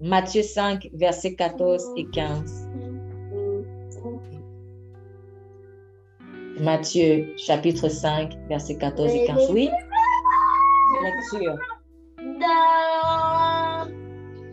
[0.00, 2.67] Matthieu 5, verset 14 et 15.
[6.60, 9.50] Matthieu chapitre 5, verset 14 et 15.
[9.52, 9.70] Oui.
[11.02, 11.56] Lecture.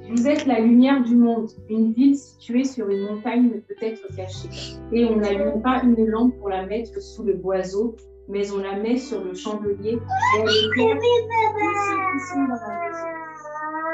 [0.10, 1.50] Vous êtes la lumière du monde.
[1.70, 4.50] Une ville située sur une montagne ne peut être cachée.
[4.92, 7.96] Et on n'allume pas une lampe pour la mettre sous le boiseau,
[8.30, 9.98] mais on la met sur le chandelier.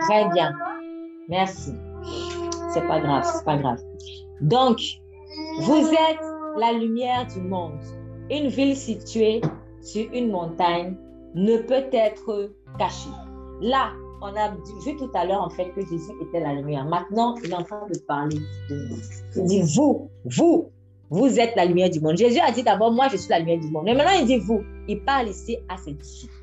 [0.02, 0.54] Très bien.
[1.30, 1.72] Merci.
[2.74, 3.80] C'est pas grave, c'est pas grave.
[4.42, 4.80] Donc,
[5.62, 6.20] vous êtes
[6.58, 7.80] la lumière du monde.
[8.32, 9.42] Une ville située
[9.82, 10.96] sur une montagne
[11.36, 13.10] ne peut être cachée.
[13.60, 14.52] Là, on a
[14.86, 16.86] vu tout à l'heure en fait que Jésus était la lumière.
[16.86, 18.38] Maintenant, il est en train de parler
[18.70, 18.98] de nous.
[19.36, 20.72] Il dit vous, vous,
[21.10, 22.16] vous êtes la lumière du monde.
[22.16, 23.84] Jésus a dit d'abord moi je suis la lumière du monde.
[23.84, 24.62] Mais maintenant il dit vous.
[24.88, 26.34] Il parle ici à ses disciples.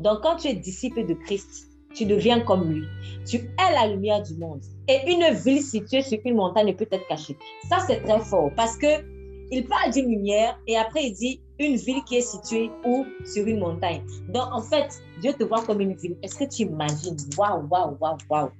[0.00, 2.86] Donc quand tu es disciple de Christ, tu deviens comme lui.
[3.24, 4.62] Tu es la lumière du monde.
[4.88, 7.36] Et une ville située sur une montagne ne peut être cachée.
[7.68, 9.13] Ça c'est très fort parce que
[9.50, 13.04] il parle d'une lumière et après il dit une ville qui est située où?
[13.24, 14.02] Sur une montagne.
[14.28, 16.16] Donc en fait, Dieu te voit comme une ville.
[16.22, 17.16] Est-ce que tu imagines?
[17.38, 18.50] Waouh, waouh, waouh, waouh.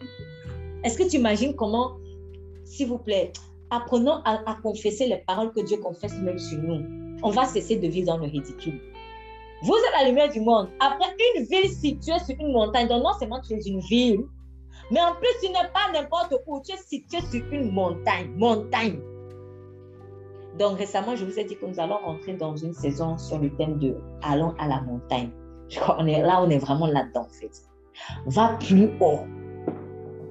[0.85, 1.93] Est-ce que tu imagines comment,
[2.64, 3.32] s'il vous plaît,
[3.70, 6.85] apprenons à, confesser les paroles que Dieu confesse même sur nous.
[7.22, 8.80] On va cesser de vivre dans le ridicule.
[9.62, 10.68] Vous êtes la lumière du monde.
[10.80, 11.07] Après,
[11.37, 14.24] une ville située sur une montagne, donc non seulement tu es une ville,
[14.91, 16.61] mais en plus, tu n'es pas n'importe où.
[16.61, 18.30] Tu es situé sur une montagne.
[18.37, 19.01] Montagne.
[20.59, 23.50] Donc récemment, je vous ai dit que nous allons entrer dans une saison sur le
[23.57, 25.30] thème de Allons à la montagne.
[25.74, 27.50] Là, on est vraiment là-dedans, en fait.
[28.26, 29.20] Va plus haut.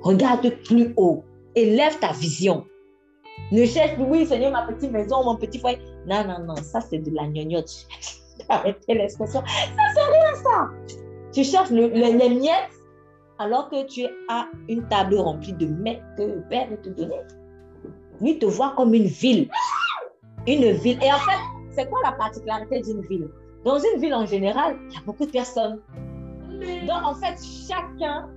[0.01, 1.23] Regarde plus haut.
[1.55, 2.65] Élève ta vision.
[3.51, 5.79] Ne cherche plus, oui, Seigneur, ma petite maison, mon petit foyer.
[6.07, 7.87] Non, non, non, ça, c'est de la gnognotte.
[8.49, 9.43] Arrêtez l'expression.
[9.45, 10.69] Ça, c'est rien, ça.
[11.33, 12.71] Tu cherches le, les miettes
[13.39, 17.19] alors que tu as une table remplie de mets que le Père veut te donner.
[18.21, 19.49] Lui te voit comme une ville
[20.47, 20.99] une ville.
[21.01, 21.39] Et en fait,
[21.71, 23.29] c'est quoi la particularité d'une ville?
[23.63, 25.79] Dans une ville en général, il y a beaucoup de personnes.
[26.87, 27.37] Donc, en fait,
[27.67, 28.29] chacun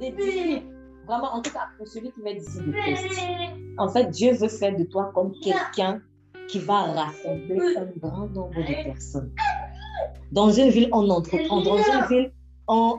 [0.00, 0.66] disciples,
[1.06, 3.20] vraiment, en tout cas celui qui va Christ,
[3.78, 6.00] en fait, Dieu veut faire de toi comme quelqu'un
[6.48, 9.30] qui va rassembler un grand nombre de personnes.
[10.32, 11.62] Dans une ville, on entreprend.
[11.62, 12.32] Dans une ville,
[12.68, 12.98] on,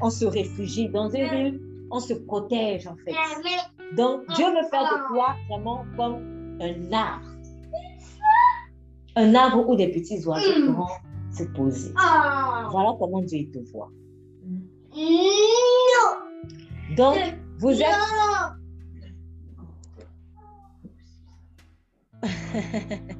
[0.00, 0.88] on, se réfugie.
[0.88, 1.60] Dans une ville,
[1.90, 3.14] on se protège, en fait.
[3.96, 7.26] Donc, Dieu veut faire de toi vraiment comme un arbre
[9.18, 11.32] un arbre où des petits oiseaux pourront hmm.
[11.32, 11.92] se poser.
[11.96, 12.68] Ah.
[12.70, 13.90] Voilà comment Dieu te voit.
[16.96, 17.16] Donc,
[17.58, 17.88] vous êtes...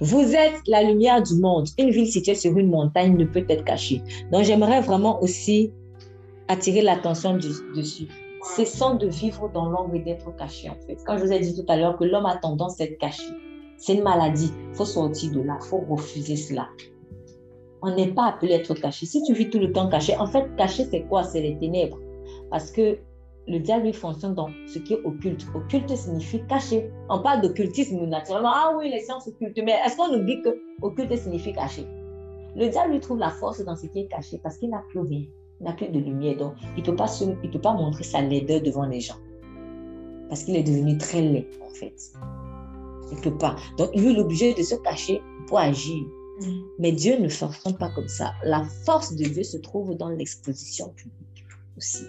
[0.00, 1.66] Vous êtes la lumière du monde.
[1.76, 4.00] Une ville située sur une montagne ne peut être cachée.
[4.30, 5.72] Donc, j'aimerais vraiment aussi
[6.46, 7.36] attirer l'attention
[7.74, 8.06] dessus.
[8.56, 10.96] Cessons de vivre dans l'ombre et d'être caché, en fait.
[11.06, 13.22] Quand je vous ai dit tout à l'heure que l'homme a tendance à être caché,
[13.76, 14.52] c'est une maladie.
[14.70, 15.58] Il faut sortir de là.
[15.60, 16.68] Il faut refuser cela.
[17.82, 19.06] On n'est pas appelé à être caché.
[19.06, 21.22] Si tu vis tout le temps caché, en fait, caché, c'est quoi?
[21.24, 21.98] C'est les ténèbres.
[22.50, 22.98] Parce que
[23.46, 25.46] le diable, fonctionne dans ce qui est occulte.
[25.54, 26.90] Occulte signifie caché.
[27.10, 28.52] On parle d'occultisme naturellement.
[28.52, 29.60] Ah oui, les sciences occultes.
[29.64, 31.86] Mais est-ce qu'on oublie que occulte signifie caché?
[32.56, 35.00] Le diable, lui, trouve la force dans ce qui est caché parce qu'il n'a plus
[35.00, 35.26] rien
[35.60, 36.36] n'a plus de lumière.
[36.36, 37.08] Donc, il ne peut, pas
[37.52, 39.18] peut pas montrer sa laideur devant les gens.
[40.28, 41.94] Parce qu'il est devenu très laid, en fait.
[43.10, 43.56] Il ne peut pas.
[43.78, 46.04] Donc, il est obligé de se cacher pour agir.
[46.40, 46.60] Mm.
[46.78, 48.32] Mais Dieu ne fonctionne pas comme ça.
[48.44, 51.46] La force de Dieu se trouve dans l'exposition publique
[51.76, 52.04] aussi.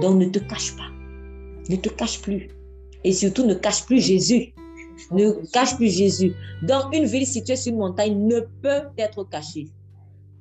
[0.00, 0.90] Donc, ne te cache pas.
[1.68, 2.48] Ne te cache plus.
[3.04, 4.52] Et surtout, ne cache plus Jésus.
[5.12, 6.34] Ne cache plus Jésus.
[6.62, 9.68] Dans une ville située sur une montagne, ne peut être cachée.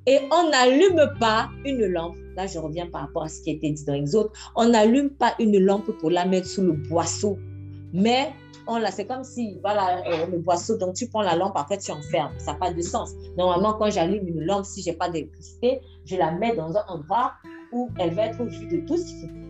[0.06, 2.16] Et on n'allume pas une lampe.
[2.36, 4.32] Là, je reviens par rapport à ce qui était dit dans autres.
[4.56, 7.38] On n'allume pas une lampe pour la mettre sous le boisseau.
[7.94, 8.34] Mais
[8.70, 11.92] on c'est comme si, voilà, euh, le boisseau, donc tu prends la lampe, après tu
[11.92, 12.32] enfermes.
[12.38, 13.12] Ça n'a pas de sens.
[13.38, 16.86] Normalement, quand j'allume une lampe, si je n'ai pas d'électricité, je la mets dans un
[16.88, 17.34] endroit
[17.72, 19.04] où elle va être vue de tous,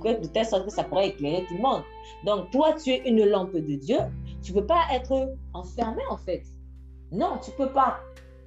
[0.04, 1.84] de telle sorte que ça pourrait éclairer tout le monde.
[2.26, 3.98] Donc, toi, tu es une lampe de Dieu.
[4.42, 6.44] Tu ne peux pas être enfermé, en fait.
[7.12, 8.00] Non, tu ne peux pas.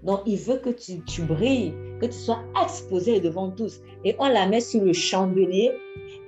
[0.02, 3.80] Donc, il veut que tu, brilles, que tu sois exposé devant tous.
[4.04, 5.72] Et on la met sur le chandelier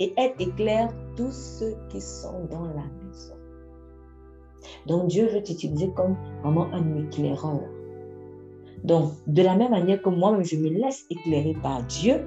[0.01, 3.35] et elle éclaire tous ceux qui sont dans la maison.
[4.87, 7.63] Donc, Dieu veut t'utiliser comme vraiment un éclaireur.
[8.85, 12.21] Donc, de la même manière que moi, je me laisse éclairer par Dieu,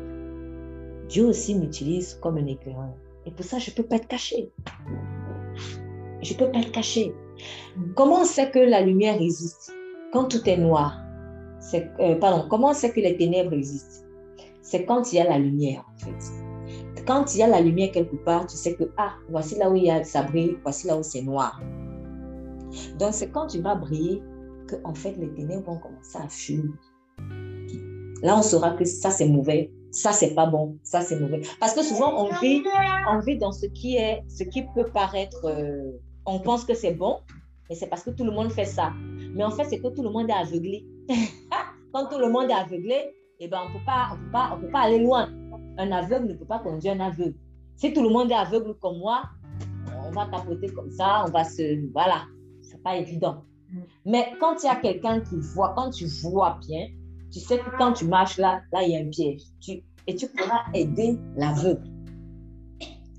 [1.08, 2.93] Dieu aussi m'utilise comme un éclaireur.
[3.26, 4.52] Et pour ça, je ne peux pas être caché.
[6.22, 7.14] Je ne peux pas être caché.
[7.95, 9.74] Comment on sait que la lumière existe?
[10.12, 11.07] Quand tout est noir
[11.74, 14.05] euh, Pardon, comment sait que les ténèbres existent?
[14.61, 17.03] C'est quand il y a la lumière, en fait.
[17.05, 19.76] Quand il y a la lumière quelque part, tu sais que, ah, voici là où
[19.76, 21.61] il y a, ça brille, voici là où c'est noir.
[22.99, 24.22] Donc, c'est quand tu vas briller
[24.68, 26.63] que, en fait, les ténèbres vont commencer à fuir.
[28.24, 31.41] Là, on saura que ça, c'est mauvais ça c'est pas bon, ça c'est mauvais.
[31.59, 32.63] Parce que souvent on vit,
[33.09, 35.91] on vit dans ce qui est, ce qui peut paraître, euh,
[36.26, 37.20] on pense que c'est bon,
[37.70, 38.91] mais c'est parce que tout le monde fait ça.
[39.34, 40.86] Mais en fait, c'est que tout le monde est aveuglé.
[41.93, 44.99] Quand tout le monde est aveuglé, eh ben, on on peut pas, peut pas aller
[44.99, 45.30] loin.
[45.78, 47.36] Un aveugle ne peut pas conduire un aveugle.
[47.76, 49.24] Si tout le monde est aveugle comme moi,
[50.05, 52.26] on va tapoter comme ça, on va se, voilà,
[52.62, 53.43] c'est pas évident.
[54.05, 56.88] Mais quand il y a quelqu'un qui voit, quand tu vois bien,
[57.32, 59.41] tu sais que quand tu marches là, là, il y a un piège.
[60.08, 61.84] Et tu pourras aider l'aveugle.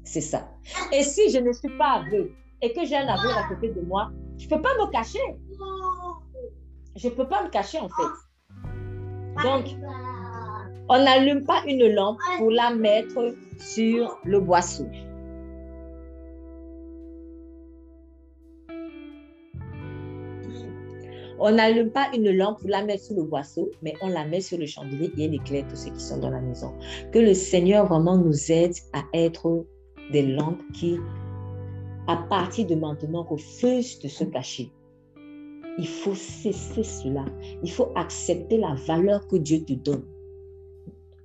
[0.04, 0.48] C'est ça.
[0.92, 2.30] Et si je ne suis pas aveugle
[2.62, 5.18] et que j'ai un aveugle à côté de moi, je ne peux pas me cacher.
[6.98, 9.44] Je ne peux pas me cacher en fait.
[9.44, 9.66] Donc,
[10.88, 14.86] on n'allume pas une lampe pour la mettre sur le boisseau.
[21.38, 24.40] On n'allume pas une lampe pour la mettre sur le boisseau, mais on la met
[24.40, 26.74] sur le chandelier et elle éclaire tous ceux qui sont dans la maison.
[27.12, 29.64] Que le Seigneur vraiment nous aide à être
[30.10, 30.98] des lampes qui,
[32.08, 34.72] à partir de maintenant, refusent de se cacher.
[35.78, 37.24] Il faut cesser cela.
[37.62, 40.04] Il faut accepter la valeur que Dieu te donne.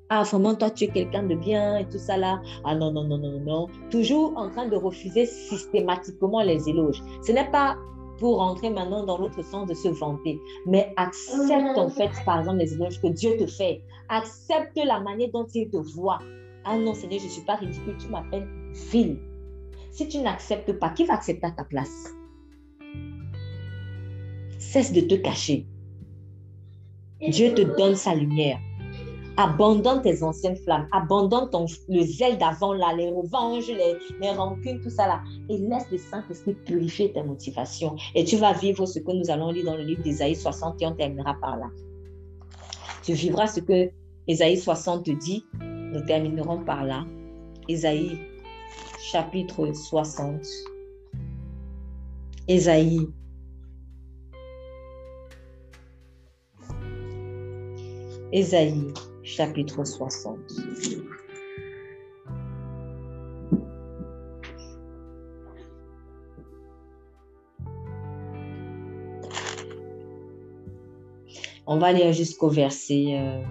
[0.10, 2.39] Ah, vraiment, toi, tu es quelqu'un de bien et tout ça là.
[2.64, 3.68] Ah non, non, non, non, non.
[3.89, 7.01] Toujours en train de refuser systématiquement les éloges.
[7.24, 7.76] Ce n'est pas
[8.20, 10.39] pour rentrer maintenant dans l'autre sens de se vanter.
[10.68, 13.82] Mais accepte en fait, par exemple, les éloges que Dieu te fait.
[14.10, 16.20] Accepte la manière dont il te voit.
[16.64, 19.18] Ah non, Seigneur, je ne suis pas ridicule, tu m'appelles fille.
[19.89, 22.14] Si tu n'acceptes pas, qui va accepter à ta place?
[24.74, 25.67] Cesse de te cacher.
[27.21, 28.57] Dieu te donne sa lumière.
[29.38, 31.47] Abandonne tes anciennes flammes, abandonne
[31.89, 35.99] le zèle d'avant, là, les revanches, les, les rancunes, tout ça là, et laisse le
[35.99, 37.95] Saint-Esprit purifier tes motivations.
[38.15, 40.88] Et tu vas vivre ce que nous allons lire dans le livre d'Ésaïe 60 et
[40.88, 41.69] on terminera par là.
[43.03, 43.91] Tu vivras ce que
[44.28, 47.05] Ésaïe 60 te dit, nous terminerons par là.
[47.69, 48.17] Ésaïe
[49.11, 50.41] chapitre 60.
[52.47, 53.07] Ésaïe
[58.34, 60.39] Ésaïe chapitre 60.
[71.67, 73.05] On va lire jusqu'au verset...
[73.11, 73.43] Euh,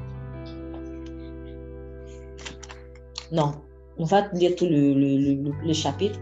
[3.31, 3.53] non,
[3.99, 4.95] on va lire tout le,
[5.65, 6.19] le, chapitre.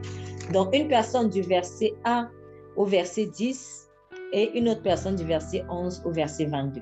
[0.52, 2.30] Donc, une personne du verset 1
[2.76, 3.88] au verset 10
[4.34, 6.80] et une autre personne du verset 11 au verset 22.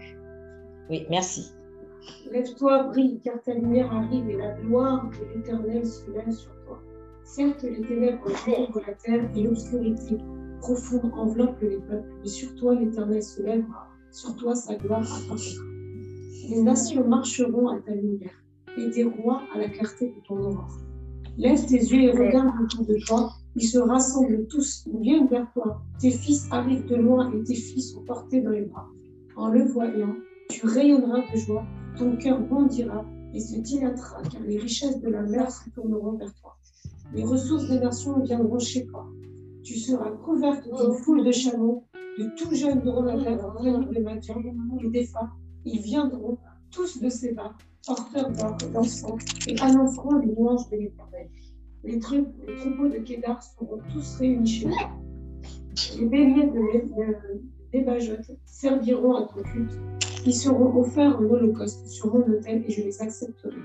[0.91, 1.53] Oui, merci.
[2.31, 6.81] Lève-toi, brille, car ta lumière arrive et la gloire de l'Éternel se lève sur toi.
[7.25, 10.19] Certes, les ténèbres couvrent la terre et l'obscurité
[10.61, 15.65] profonde enveloppe les peuples, mais sur toi l'Éternel se lèvera, sur toi sa gloire apparaîtra.
[16.51, 18.43] Les nations marcheront à ta lumière
[18.77, 20.79] et des rois à la clarté de ton aurore.
[21.37, 23.31] Lève tes yeux et regarde autour de toi.
[23.55, 25.83] Ils se rassemblent tous, ils viennent vers toi.
[26.01, 28.89] Tes fils arrivent de loin et tes fils sont portés dans les bras.
[29.37, 30.15] En le voyant,
[30.49, 31.65] tu rayonneras de joie
[31.99, 36.33] ton cœur bondira et se dilatera, car les richesses de la mer se tourneront vers
[36.35, 36.57] toi.
[37.15, 39.07] Les ressources des nations viendront chez toi.
[39.63, 41.85] Tu seras couverte d'une foule de chameaux,
[42.19, 44.43] de tout jeunes dromadaires venus de matures
[44.81, 45.31] et des femmes.
[45.65, 46.39] Ils viendront
[46.71, 47.55] tous de ces bas,
[47.87, 48.31] porteurs
[48.73, 51.29] d'encens, et annonceront les louanges de l'éternel.
[51.85, 54.91] les, troupeaux de Kédar seront tous réunis chez toi.
[55.99, 56.61] Les béliers de,
[57.73, 59.79] de, serviront à ton culte.
[60.27, 63.57] Ils seront offerts en holocauste sur mon autel et je les accepterai.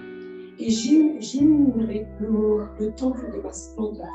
[0.59, 4.07] Et j'illuminerai le, le temple de ma splendeur.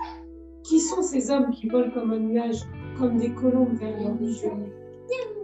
[0.63, 2.63] Qui sont ces hommes qui volent comme un nuage,
[2.99, 4.69] comme des colombes vers leur visionnaire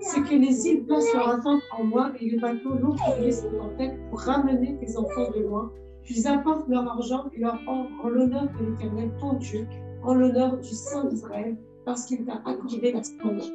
[0.01, 3.31] C'est que les îles placent leur attente en moi et les bateaux l'ont trouvé
[3.61, 5.73] en tête pour ramener tes enfants de loin
[6.05, 9.67] puis apportent leur argent et leur or en l'honneur de l'Éternel, ton Dieu,
[10.03, 13.47] en l'honneur du Saint d'Israël, parce qu'il t'a accordé la splendeur.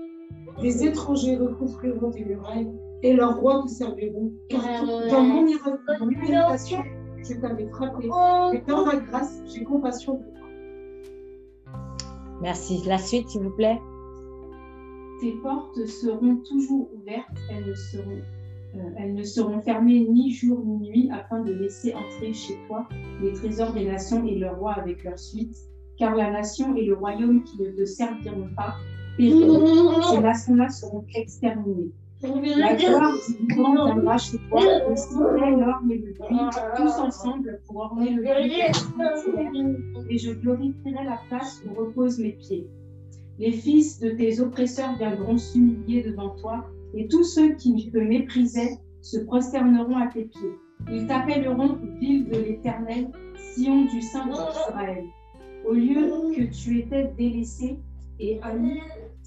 [0.61, 2.71] Les étrangers reconstruiront tes murailles
[3.03, 4.61] et leurs rois te serviront, car
[5.09, 6.83] dans mon irritation,
[7.17, 11.73] je t'avais frappé, et dans ma grâce, j'ai compassion de toi.
[12.41, 12.81] Merci.
[12.85, 13.79] La suite, s'il vous plaît.
[15.21, 18.21] Tes portes seront toujours ouvertes, elles ne seront
[18.75, 22.87] euh, elles ne seront fermées ni jour ni nuit afin de laisser entrer chez toi
[23.19, 25.57] les trésors des nations et leurs rois avec leur suite,
[25.97, 28.75] car la nation et le royaume qui ne te serviront pas
[29.17, 30.01] périront.
[30.03, 31.91] Ces nations-là seront exterminées.
[32.21, 36.37] La gloire du vivant viendra chez toi, le soleil, l'orme et le buis,
[36.75, 38.25] tous ensemble pour orner le
[40.09, 42.67] et je glorifierai la place où reposent mes pieds.
[43.37, 48.77] Les fils de tes oppresseurs viendront s'humilier devant toi et tous ceux qui te méprisaient
[49.01, 50.55] se prosterneront à tes pieds.
[50.91, 53.11] Ils t'appelleront ville de l'Éternel,
[53.53, 55.05] Sion du Saint d'Israël.
[55.65, 57.77] Au lieu que tu étais délaissé
[58.19, 58.81] et ami,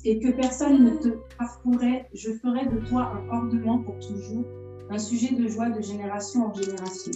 [0.05, 4.45] et que personne ne te parcourait, je ferai de toi un ornement pour toujours,
[4.91, 7.13] un sujet de joie de génération en génération.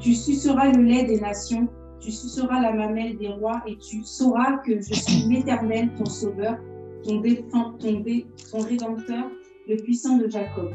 [0.00, 1.68] Tu suceras le lait des nations,
[2.00, 6.58] tu suceras la mamelle des rois, et tu sauras que je suis l'Éternel, ton sauveur,
[7.04, 7.22] ton,
[7.78, 9.30] ton, rédempteur,
[9.68, 10.70] le puissant de Jacob.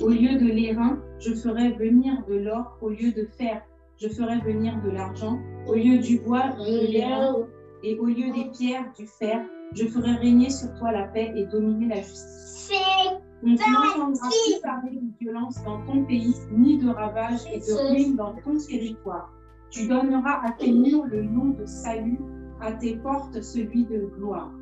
[0.00, 3.62] Au lieu de l'airain, je ferai venir de l'or, au lieu de fer,
[4.00, 7.46] je ferai venir de l'argent, au lieu du bois, de l'airain,
[7.82, 11.46] et au lieu des pierres, du fer, je ferai régner sur toi la paix et
[11.46, 12.70] dominer la justice.
[13.42, 17.90] On ne n'entendra plus parler de violence dans ton pays, ni de ravage et de
[17.90, 19.32] ruine dans ton territoire.
[19.70, 22.18] Tu donneras à tes murs le nom de salut,
[22.60, 24.52] à tes portes celui de gloire.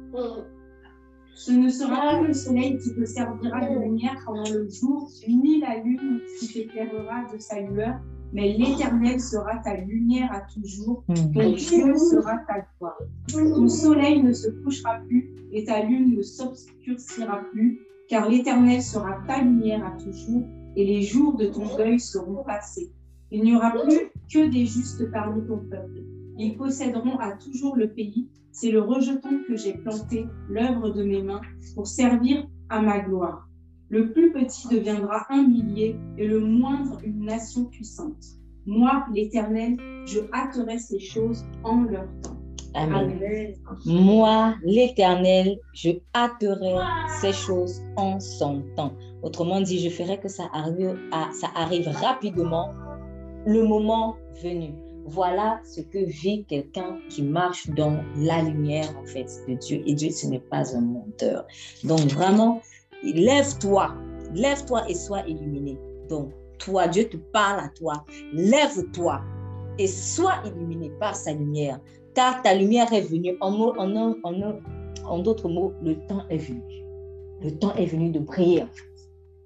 [1.35, 5.61] Ce ne sera pas le soleil qui te servira de lumière pendant le jour, ni
[5.61, 7.99] la lune qui t'éclairera de sa lueur,
[8.33, 11.33] mais l'Éternel sera ta lumière à toujours, hmm.
[11.33, 12.99] ton Dieu sera ta gloire.
[13.31, 19.18] Ton soleil ne se couchera plus et ta lune ne s'obscurcira plus, car l'Éternel sera
[19.26, 20.45] ta lumière à toujours
[20.76, 22.93] et les jours de ton deuil seront passés.
[23.31, 26.03] Il n'y aura plus que des justes parmi ton peuple.
[26.39, 28.29] Ils posséderont à toujours le pays
[28.61, 31.41] c'est le rejeton que j'ai planté, l'œuvre de mes mains,
[31.76, 33.47] pour servir à ma gloire.
[33.91, 38.22] Le plus petit deviendra un millier et le moindre une nation puissante.
[38.66, 42.36] Moi, l'Éternel, je hâterai ces choses en leur temps.
[42.74, 43.18] Amen.
[43.86, 46.74] Moi, l'Éternel, je hâterai
[47.20, 48.93] ces choses en son temps.
[49.22, 50.99] Autrement dit, je ferai que ça arrive,
[51.32, 52.70] ça arrive rapidement
[53.47, 54.74] le moment venu.
[55.07, 59.82] Voilà ce que vit quelqu'un qui marche dans la lumière, en fait, de Dieu.
[59.86, 61.47] Et Dieu, ce n'est pas un menteur.
[61.84, 62.61] Donc, vraiment,
[63.03, 63.94] lève-toi,
[64.34, 65.78] lève-toi et sois illuminé.
[66.09, 68.05] Donc, toi, Dieu te parle à toi.
[68.32, 69.20] Lève-toi
[69.79, 71.80] et sois illuminé par sa lumière,
[72.14, 73.37] car ta lumière est venue.
[73.41, 74.61] En, en, en,
[75.04, 76.62] en d'autres mots, le temps est venu.
[77.42, 78.64] Le temps est venu de briller.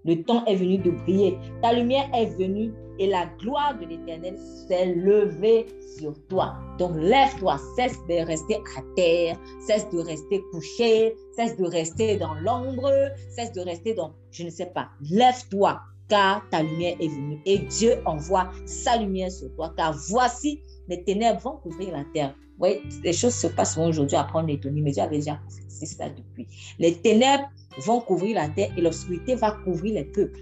[0.04, 1.38] Le temps est venu de briller.
[1.60, 5.66] Ta lumière est venue et la gloire de l'Éternel s'est levée
[5.98, 6.54] sur toi.
[6.78, 12.34] Donc lève-toi, cesse de rester à terre, cesse de rester couché, cesse de rester dans
[12.34, 12.90] l'ombre,
[13.30, 17.58] cesse de rester dans, je ne sais pas, lève-toi car ta lumière est venue et
[17.58, 22.34] Dieu envoie sa lumière sur toi car voici les ténèbres vont couvrir la terre.
[22.58, 25.38] Oui, les choses se passent aujourd'hui à prendre mais Dieu avait déjà
[25.86, 26.46] ça depuis.
[26.78, 27.48] Les ténèbres
[27.78, 30.40] vont couvrir la terre et l'obscurité va couvrir les peuples.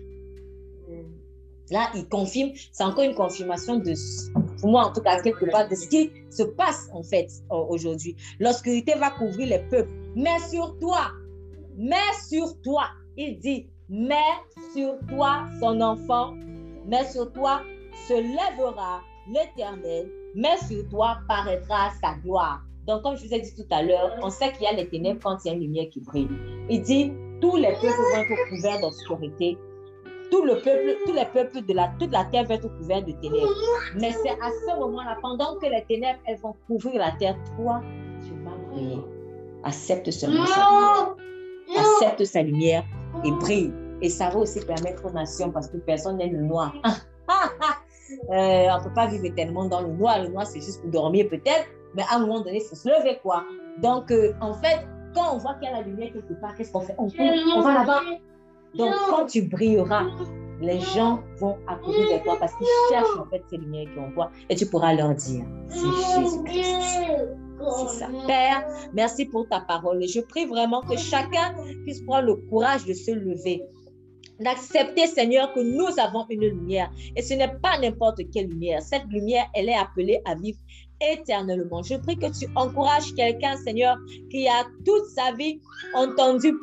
[1.70, 3.94] Là, il confirme, c'est encore une confirmation de,
[4.60, 8.16] pour moi en tout cas, quelque part, de ce qui se passe en fait aujourd'hui.
[8.40, 11.12] L'obscurité va couvrir les peuples, mais sur toi,
[11.76, 11.96] mais
[12.28, 12.84] sur toi,
[13.16, 14.14] il dit, mais
[14.74, 16.34] sur toi, son enfant,
[16.86, 17.62] mais sur toi
[18.08, 22.62] se lèvera l'Éternel, mais sur toi paraîtra sa gloire.
[22.86, 24.88] Donc, comme je vous ai dit tout à l'heure, on sait qu'il y a les
[24.88, 26.28] ténèbres quand il y a une lumière qui brille.
[26.68, 29.58] Il dit, tous les peuples vont être couverts d'obscurité,
[30.30, 33.12] tout le peuple, tous les peuples de la, toute la terre vont être couverts de
[33.12, 33.48] ténèbres.
[33.96, 37.80] Mais c'est à ce moment-là, pendant que les ténèbres, elles vont couvrir la terre, toi,
[38.22, 39.02] tu vas briller.
[39.64, 41.76] Accepte ce message.
[41.76, 42.84] Accepte sa lumière
[43.24, 43.72] et brille.
[44.02, 46.74] Et ça va aussi permettre aux nations, parce que personne n'est le noir.
[46.84, 46.92] euh,
[48.30, 50.22] on ne peut pas vivre éternellement dans le noir.
[50.22, 52.88] Le noir, c'est juste pour dormir peut-être, mais à un moment donné, il faut se
[52.88, 53.44] lever, quoi.
[53.82, 56.72] Donc, euh, en fait, quand on voit qu'il y a la lumière quelque part, qu'est-ce
[56.72, 56.94] qu'on fait?
[56.98, 57.08] On,
[57.56, 58.00] on va là-bas.
[58.74, 60.06] Donc, quand tu brilleras,
[60.60, 64.30] les gens vont accourir vers toi parce qu'ils cherchent en fait ces lumières qu'on voit
[64.48, 66.76] et tu pourras leur dire, c'est Jésus-Christ.
[67.60, 68.08] C'est ça.
[68.26, 70.02] Père, merci pour ta parole.
[70.02, 73.62] Et je prie vraiment que chacun puisse prendre le courage de se lever
[74.40, 76.90] d'accepter, Seigneur, que nous avons une lumière.
[77.14, 78.82] Et ce n'est pas n'importe quelle lumière.
[78.82, 80.58] Cette lumière, elle est appelée à vivre
[81.00, 81.82] éternellement.
[81.82, 83.96] Je prie que tu encourages quelqu'un, Seigneur,
[84.30, 85.60] qui a toute sa vie
[85.94, 86.54] entendu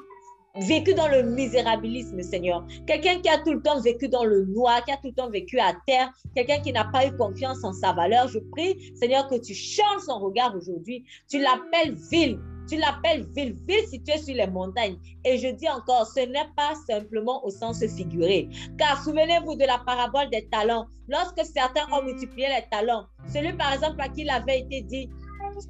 [0.61, 2.65] vécu dans le misérabilisme, Seigneur.
[2.85, 5.29] Quelqu'un qui a tout le temps vécu dans le noir, qui a tout le temps
[5.29, 8.27] vécu à terre, quelqu'un qui n'a pas eu confiance en sa valeur.
[8.27, 11.05] Je prie, Seigneur, que tu changes son regard aujourd'hui.
[11.29, 12.39] Tu l'appelles ville.
[12.69, 14.97] Tu l'appelles ville, ville située sur les montagnes.
[15.23, 18.49] Et je dis encore, ce n'est pas simplement au sens figuré.
[18.77, 20.85] Car souvenez-vous de la parabole des talents.
[21.07, 25.09] Lorsque certains ont multiplié les talents, celui par exemple à qui avait été dit,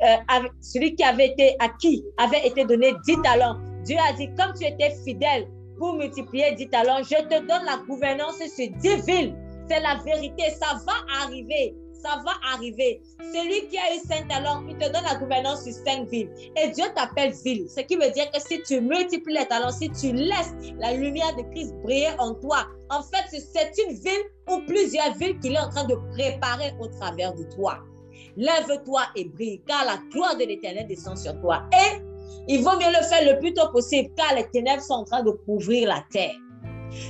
[0.01, 3.57] euh, celui qui avait été à qui avait été donné 10 talents,
[3.87, 5.47] Dieu a dit, comme tu étais fidèle
[5.79, 9.33] pour multiplier 10 talents, je te donne la gouvernance sur 10 villes.
[9.69, 11.73] C'est la vérité, ça va arriver.
[11.93, 13.01] Ça va arriver.
[13.33, 16.29] Celui qui a eu 5 talents, il te donne la gouvernance sur 5 villes.
[16.57, 17.69] Et Dieu t'appelle ville.
[17.69, 21.33] Ce qui veut dire que si tu multiplies les talents, si tu laisses la lumière
[21.37, 25.59] de Christ briller en toi, en fait, c'est une ville ou plusieurs villes qu'il est
[25.59, 27.79] en train de préparer au travers de toi.
[28.35, 31.63] Lève-toi et brille, car la gloire de l'Éternel descend sur toi.
[31.73, 32.06] Et
[32.47, 35.23] il vaut mieux le faire le plus tôt possible car les ténèbres sont en train
[35.23, 36.35] de couvrir la terre.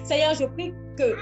[0.04, 1.16] Seigneur, je prie que,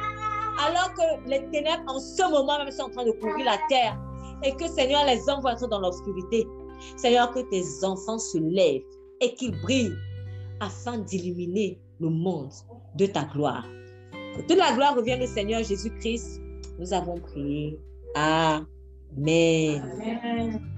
[0.66, 3.98] alors que les ténèbres en ce moment même sont en train de couvrir la terre
[4.44, 6.48] et que, Seigneur, les hommes vont entrer dans l'obscurité,
[6.98, 8.84] Seigneur, que tes enfants se lèvent
[9.22, 9.96] et qu'ils brillent
[10.60, 12.52] afin d'illuminer le monde
[12.96, 13.66] de ta gloire.
[14.12, 16.42] Que toute la gloire revienne au Seigneur Jésus-Christ.
[16.80, 17.80] Nous avons prié.
[18.16, 18.68] Amen.
[19.18, 20.75] Amen.